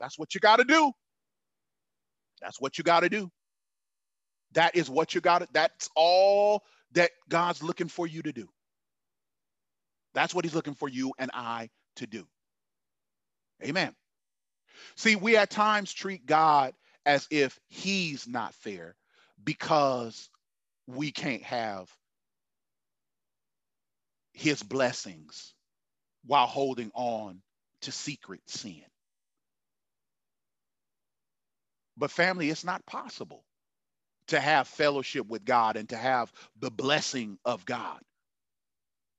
[0.00, 0.92] That's what you got to do.
[2.42, 3.30] That's what you got to do.
[4.52, 8.48] That is what you got to, that's all that God's looking for you to do.
[10.14, 12.26] That's what he's looking for you and I to do.
[13.62, 13.94] Amen.
[14.96, 16.74] See, we at times treat God
[17.06, 18.96] as if he's not fair
[19.42, 20.28] because
[20.86, 21.90] we can't have
[24.32, 25.54] his blessings
[26.24, 27.40] while holding on
[27.82, 28.84] to secret sin.
[31.96, 33.44] But family, it's not possible
[34.28, 38.00] to have fellowship with God and to have the blessing of God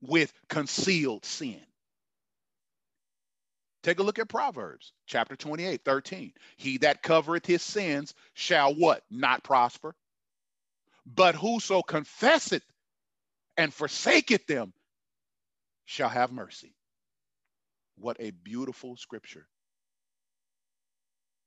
[0.01, 1.61] with concealed sin.
[3.83, 6.33] Take a look at Proverbs chapter 28, 13.
[6.57, 9.03] He that covereth his sins shall what?
[9.11, 9.93] Not prosper.
[11.05, 12.63] But whoso confesseth
[13.57, 14.73] and forsaketh them
[15.85, 16.75] shall have mercy.
[17.97, 19.47] What a beautiful scripture,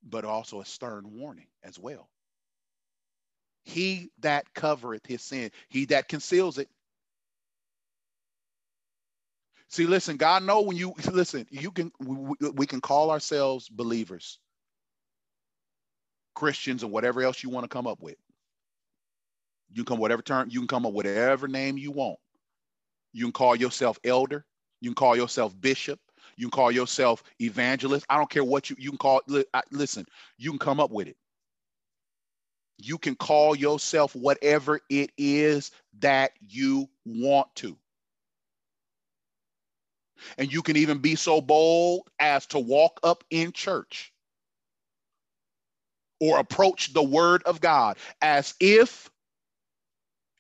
[0.03, 2.09] but also a stern warning as well.
[3.65, 6.69] He that covereth his sin, he that conceals it
[9.69, 14.39] See, listen, God know when you listen, you can we, we can call ourselves believers,
[16.35, 18.17] Christians, or whatever else you want to come up with.
[19.73, 22.19] You can come whatever term you can come up with whatever name you want.
[23.13, 24.45] You can call yourself elder.
[24.81, 25.99] You can call yourself bishop.
[26.37, 28.07] You can call yourself evangelist.
[28.09, 29.23] I don't care what you you can call.
[29.73, 30.07] Listen,
[30.39, 31.17] you can come up with it.
[32.79, 37.77] You can call yourself whatever it is that you want to.
[40.39, 44.13] And you can even be so bold as to walk up in church
[46.21, 49.11] or approach the word of God as if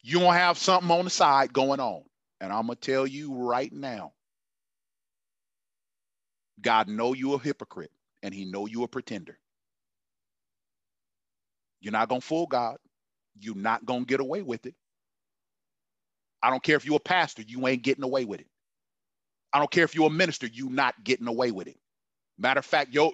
[0.03, 2.03] you don't have something on the side going on.
[2.41, 4.12] And I'm going to tell you right now,
[6.61, 7.91] God know you a hypocrite
[8.22, 9.39] and he know you a pretender.
[11.81, 12.79] You're not going to fool God.
[13.39, 14.74] You're not going to get away with it.
[16.43, 18.47] I don't care if you're a pastor, you ain't getting away with it.
[19.57, 21.79] I don't care if you're a minister, you not getting away with it.
[22.39, 23.11] Matter of fact, your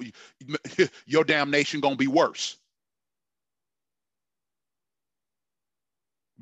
[1.06, 2.56] your damnation gonna be worse.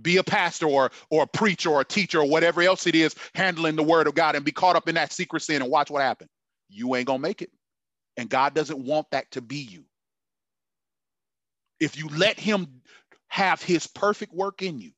[0.00, 3.14] Be a pastor or or a preacher or a teacher or whatever else it is
[3.34, 5.90] handling the word of God and be caught up in that secret sin and watch
[5.90, 6.30] what happens.
[6.70, 7.50] You ain't gonna make it.
[8.16, 9.84] And God doesn't want that to be you.
[11.78, 12.80] If you let him
[13.28, 14.92] have his perfect work in you,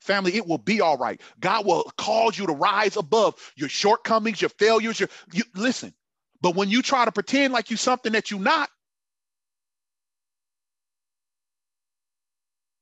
[0.00, 1.20] Family, it will be all right.
[1.40, 5.00] God will cause you to rise above your shortcomings, your failures.
[5.00, 5.94] Your you, listen.
[6.42, 8.70] But when you try to pretend like you're something that you're not,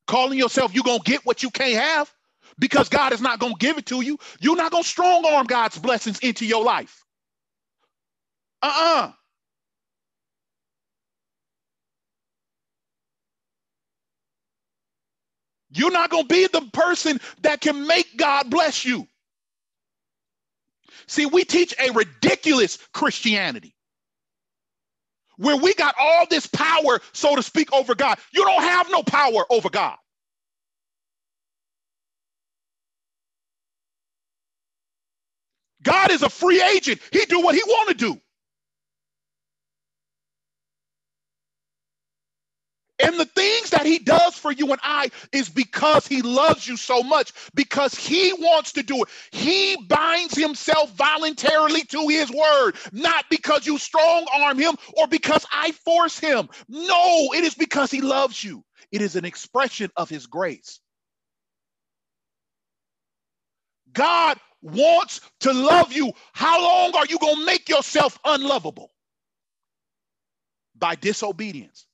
[0.07, 2.13] calling yourself you're gonna get what you can't have
[2.59, 4.19] because God is not gonna give it to you.
[4.41, 7.05] You're not gonna strong arm God's blessings into your life.
[8.63, 9.13] Uh-uh.
[15.79, 19.07] You're not going to be the person that can make God bless you.
[21.07, 23.75] See, we teach a ridiculous Christianity
[25.37, 28.19] where we got all this power, so to speak, over God.
[28.33, 29.97] You don't have no power over God.
[35.83, 37.01] God is a free agent.
[37.13, 38.21] He do what he want to do.
[43.01, 46.77] And the things that he does for you and I is because he loves you
[46.77, 49.09] so much, because he wants to do it.
[49.31, 55.47] He binds himself voluntarily to his word, not because you strong arm him or because
[55.53, 56.49] I force him.
[56.69, 58.65] No, it is because he loves you.
[58.91, 60.81] It is an expression of his grace.
[63.93, 66.13] God wants to love you.
[66.33, 68.91] How long are you going to make yourself unlovable?
[70.77, 71.88] By disobedience.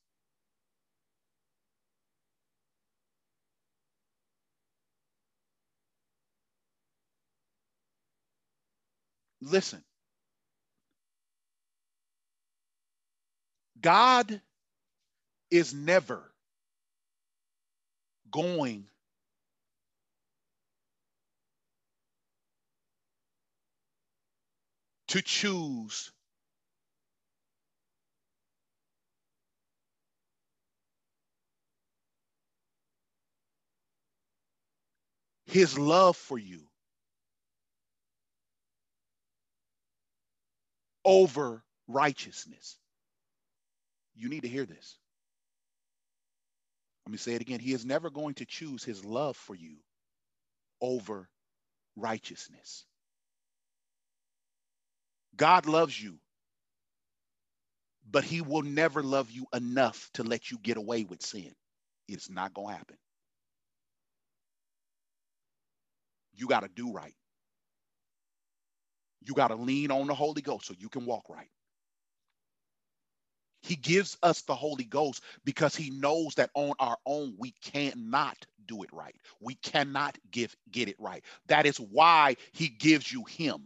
[9.44, 9.82] Listen.
[13.80, 14.40] God
[15.50, 16.22] is never
[18.30, 18.86] going
[25.08, 26.10] to choose
[35.46, 36.62] his love for you
[41.04, 42.78] over righteousness.
[44.16, 44.98] You need to hear this.
[47.06, 47.60] Let me say it again.
[47.60, 49.76] He is never going to choose his love for you
[50.80, 51.28] over
[51.96, 52.84] righteousness.
[55.36, 56.18] God loves you,
[58.10, 61.52] but he will never love you enough to let you get away with sin.
[62.08, 62.96] It's not going to happen.
[66.34, 67.14] You got to do right.
[69.24, 71.48] You got to lean on the Holy Ghost so you can walk right.
[73.62, 78.36] He gives us the Holy Ghost because he knows that on our own we cannot
[78.66, 79.16] do it right.
[79.40, 81.24] We cannot give get it right.
[81.48, 83.64] That is why he gives you him.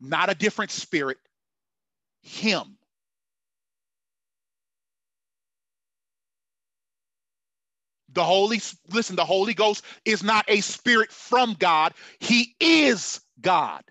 [0.00, 1.18] Not a different spirit,
[2.22, 2.76] him.
[8.12, 8.60] The Holy
[8.90, 11.94] listen, the Holy Ghost is not a spirit from God.
[12.20, 13.82] He is God.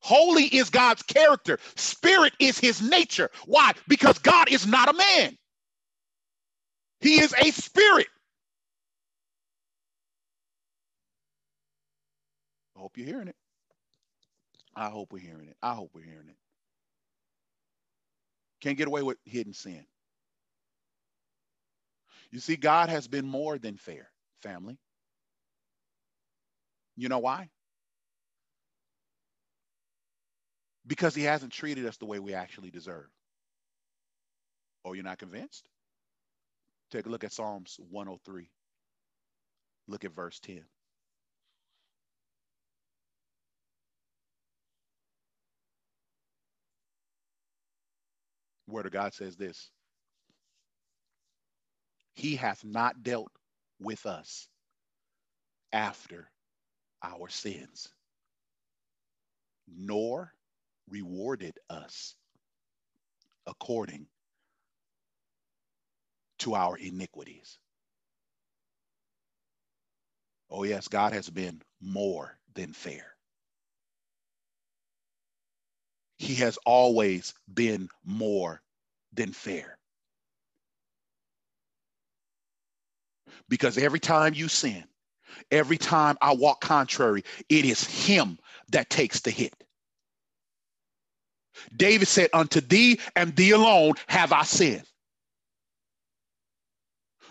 [0.00, 1.58] Holy is God's character.
[1.76, 3.30] Spirit is his nature.
[3.46, 3.72] Why?
[3.88, 5.36] Because God is not a man.
[7.00, 8.06] He is a spirit.
[12.76, 13.36] I hope you're hearing it.
[14.74, 15.56] I hope we're hearing it.
[15.62, 16.36] I hope we're hearing it.
[18.60, 19.84] Can't get away with hidden sin.
[22.30, 24.10] You see, God has been more than fair,
[24.42, 24.78] family.
[26.96, 27.48] You know why?
[30.88, 33.06] because he hasn't treated us the way we actually deserve.
[34.84, 35.68] Oh, you're not convinced?
[36.90, 38.48] Take a look at Psalms 103.
[39.86, 40.64] Look at verse 10.
[48.66, 49.70] Word of God says this
[52.18, 53.30] He hath not dealt
[53.78, 54.48] with us
[55.72, 56.28] after
[57.00, 57.90] our sins,
[59.68, 60.34] nor
[60.90, 62.16] rewarded us
[63.46, 64.08] according
[66.40, 67.56] to our iniquities.
[70.50, 73.14] Oh, yes, God has been more than fair.
[76.18, 78.60] He has always been more
[79.12, 79.77] than fair.
[83.48, 84.84] Because every time you sin,
[85.50, 88.38] every time I walk contrary, it is Him
[88.70, 89.54] that takes the hit.
[91.76, 94.84] David said, Unto thee and thee alone have I sinned.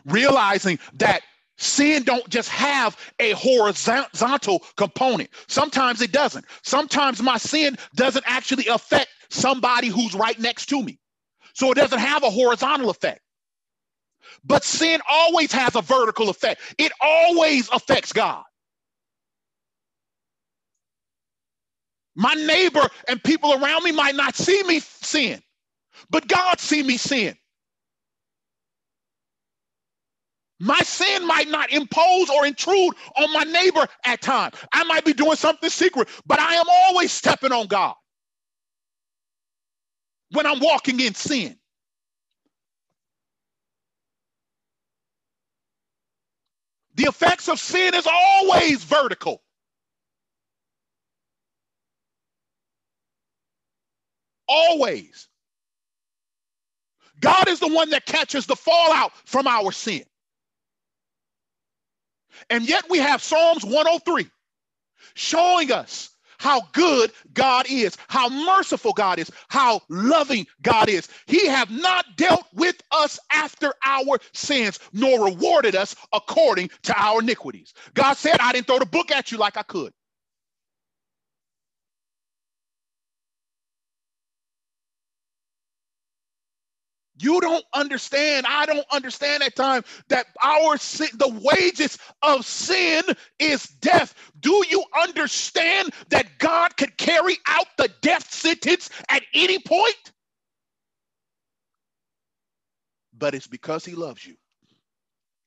[0.05, 1.21] Realizing that
[1.57, 5.29] sin don't just have a horizontal component.
[5.47, 6.45] Sometimes it doesn't.
[6.61, 10.99] Sometimes my sin doesn't actually affect somebody who's right next to me.
[11.53, 13.21] So it doesn't have a horizontal effect.
[14.45, 16.61] But sin always has a vertical effect.
[16.77, 18.43] It always affects God.
[22.15, 25.41] My neighbor and people around me might not see me sin,
[26.09, 27.35] but God see me sin.
[30.59, 34.55] My sin might not impose or intrude on my neighbor at times.
[34.73, 37.95] I might be doing something secret, but I am always stepping on God
[40.31, 41.57] when I'm walking in sin.
[46.97, 49.41] The effects of sin is always vertical.
[54.47, 55.27] Always.
[57.19, 60.03] God is the one that catches the fallout from our sin.
[62.49, 64.29] And yet we have Psalms 103
[65.15, 71.09] showing us how good God is, how merciful God is, how loving God is.
[71.27, 77.21] He have not dealt with us after our sins, nor rewarded us according to our
[77.21, 77.73] iniquities.
[77.93, 79.93] God said, I didn't throw the book at you like I could.
[87.19, 88.45] You don't understand.
[88.47, 93.03] I don't understand at time that our sin, the wages of sin
[93.39, 94.13] is death.
[94.39, 100.13] Do you understand that God could carry out the death sentence at any point?
[103.17, 104.35] But it's because he loves you.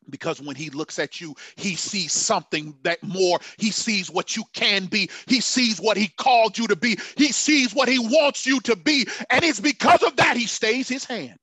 [0.09, 3.39] Because when he looks at you, he sees something that more.
[3.59, 5.09] He sees what you can be.
[5.27, 6.99] He sees what he called you to be.
[7.17, 9.07] He sees what he wants you to be.
[9.29, 11.39] And it's because of that he stays his hand.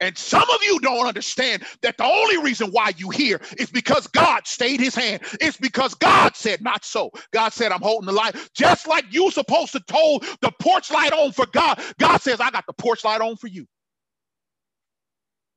[0.00, 4.06] And some of you don't understand that the only reason why you here is because
[4.08, 5.22] God stayed his hand.
[5.40, 7.10] It's because God said, not so.
[7.32, 8.36] God said, I'm holding the light.
[8.54, 12.50] Just like you supposed to hold the porch light on for God, God says, I
[12.50, 13.66] got the porch light on for you.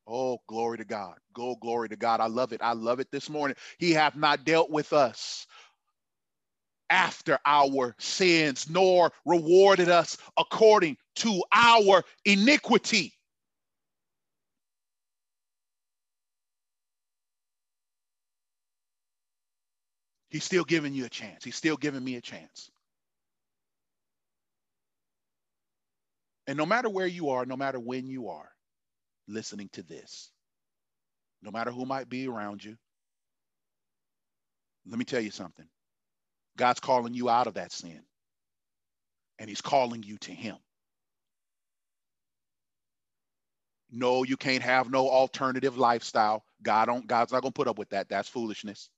[0.08, 1.16] Oh, glory to God.
[1.34, 2.20] Go, glory to God.
[2.20, 2.62] I love it.
[2.64, 3.56] I love it this morning.
[3.78, 5.46] He hath not dealt with us
[6.90, 13.14] after our sins, nor rewarded us according to our iniquity.
[20.30, 21.44] He's still giving you a chance.
[21.44, 22.70] He's still giving me a chance.
[26.48, 28.50] And no matter where you are, no matter when you are,
[29.28, 30.32] listening to this,
[31.42, 32.76] no matter who might be around you,
[34.88, 35.68] let me tell you something.
[36.58, 38.02] God's calling you out of that sin,
[39.38, 40.58] and He's calling you to Him.
[43.92, 46.44] No, you can't have no alternative lifestyle.
[46.62, 48.10] God don't, God's not to put up with that.
[48.10, 48.90] That's foolishness.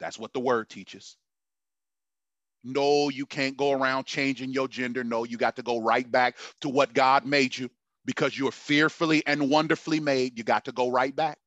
[0.00, 1.16] That's what the word teaches.
[2.64, 5.04] No, you can't go around changing your gender.
[5.04, 7.70] No, you got to go right back to what God made you
[8.04, 10.36] because you're fearfully and wonderfully made.
[10.38, 11.38] You got to go right back.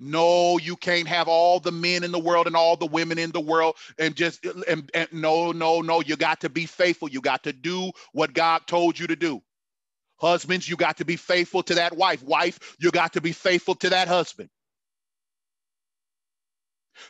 [0.00, 3.32] No, you can't have all the men in the world and all the women in
[3.32, 6.00] the world and just and, and no, no, no.
[6.02, 7.08] You got to be faithful.
[7.10, 9.42] You got to do what God told you to do.
[10.20, 12.22] Husbands, you got to be faithful to that wife.
[12.22, 14.50] Wife, you got to be faithful to that husband.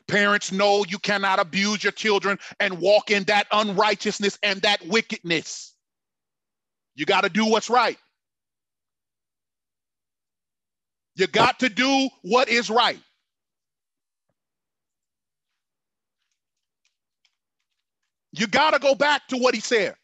[0.07, 5.75] Parents know you cannot abuse your children and walk in that unrighteousness and that wickedness.
[6.95, 7.99] You got to do what's right.
[11.17, 13.01] You got to do what is right.
[18.33, 19.95] You got to go back to what he said.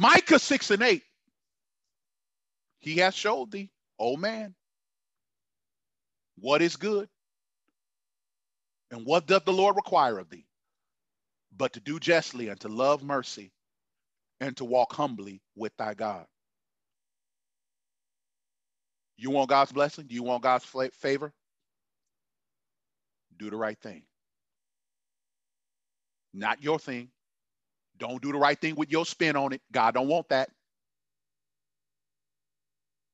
[0.00, 1.02] Micah 6 and 8.
[2.78, 4.54] He has showed thee, O man,
[6.38, 7.06] what is good
[8.90, 10.46] and what doth the Lord require of thee?
[11.54, 13.52] But to do justly and to love mercy
[14.40, 16.24] and to walk humbly with thy God.
[19.18, 20.06] You want God's blessing?
[20.06, 21.30] Do you want God's favor?
[23.38, 24.04] Do the right thing.
[26.32, 27.10] Not your thing,
[28.00, 29.60] don't do the right thing with your spin on it.
[29.70, 30.50] God don't want that.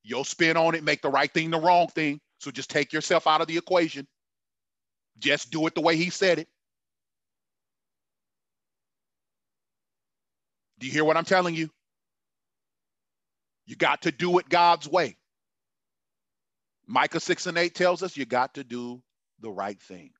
[0.04, 2.20] Your spin on it, make the right thing the wrong thing.
[2.38, 4.06] So just take yourself out of the equation.
[5.18, 6.48] Just do it the way he said it.
[10.78, 11.68] Do you hear what I'm telling you?
[13.66, 15.16] You got to do it God's way.
[16.86, 19.02] Micah 6 and 8 tells us you got to do
[19.40, 20.10] the right thing.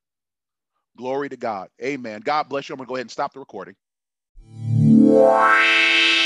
[0.97, 1.69] Glory to God.
[1.81, 2.23] Amen.
[2.25, 2.73] God bless you.
[2.73, 3.77] I'm going to go ahead and stop the recording.
[5.17, 6.26] Wow.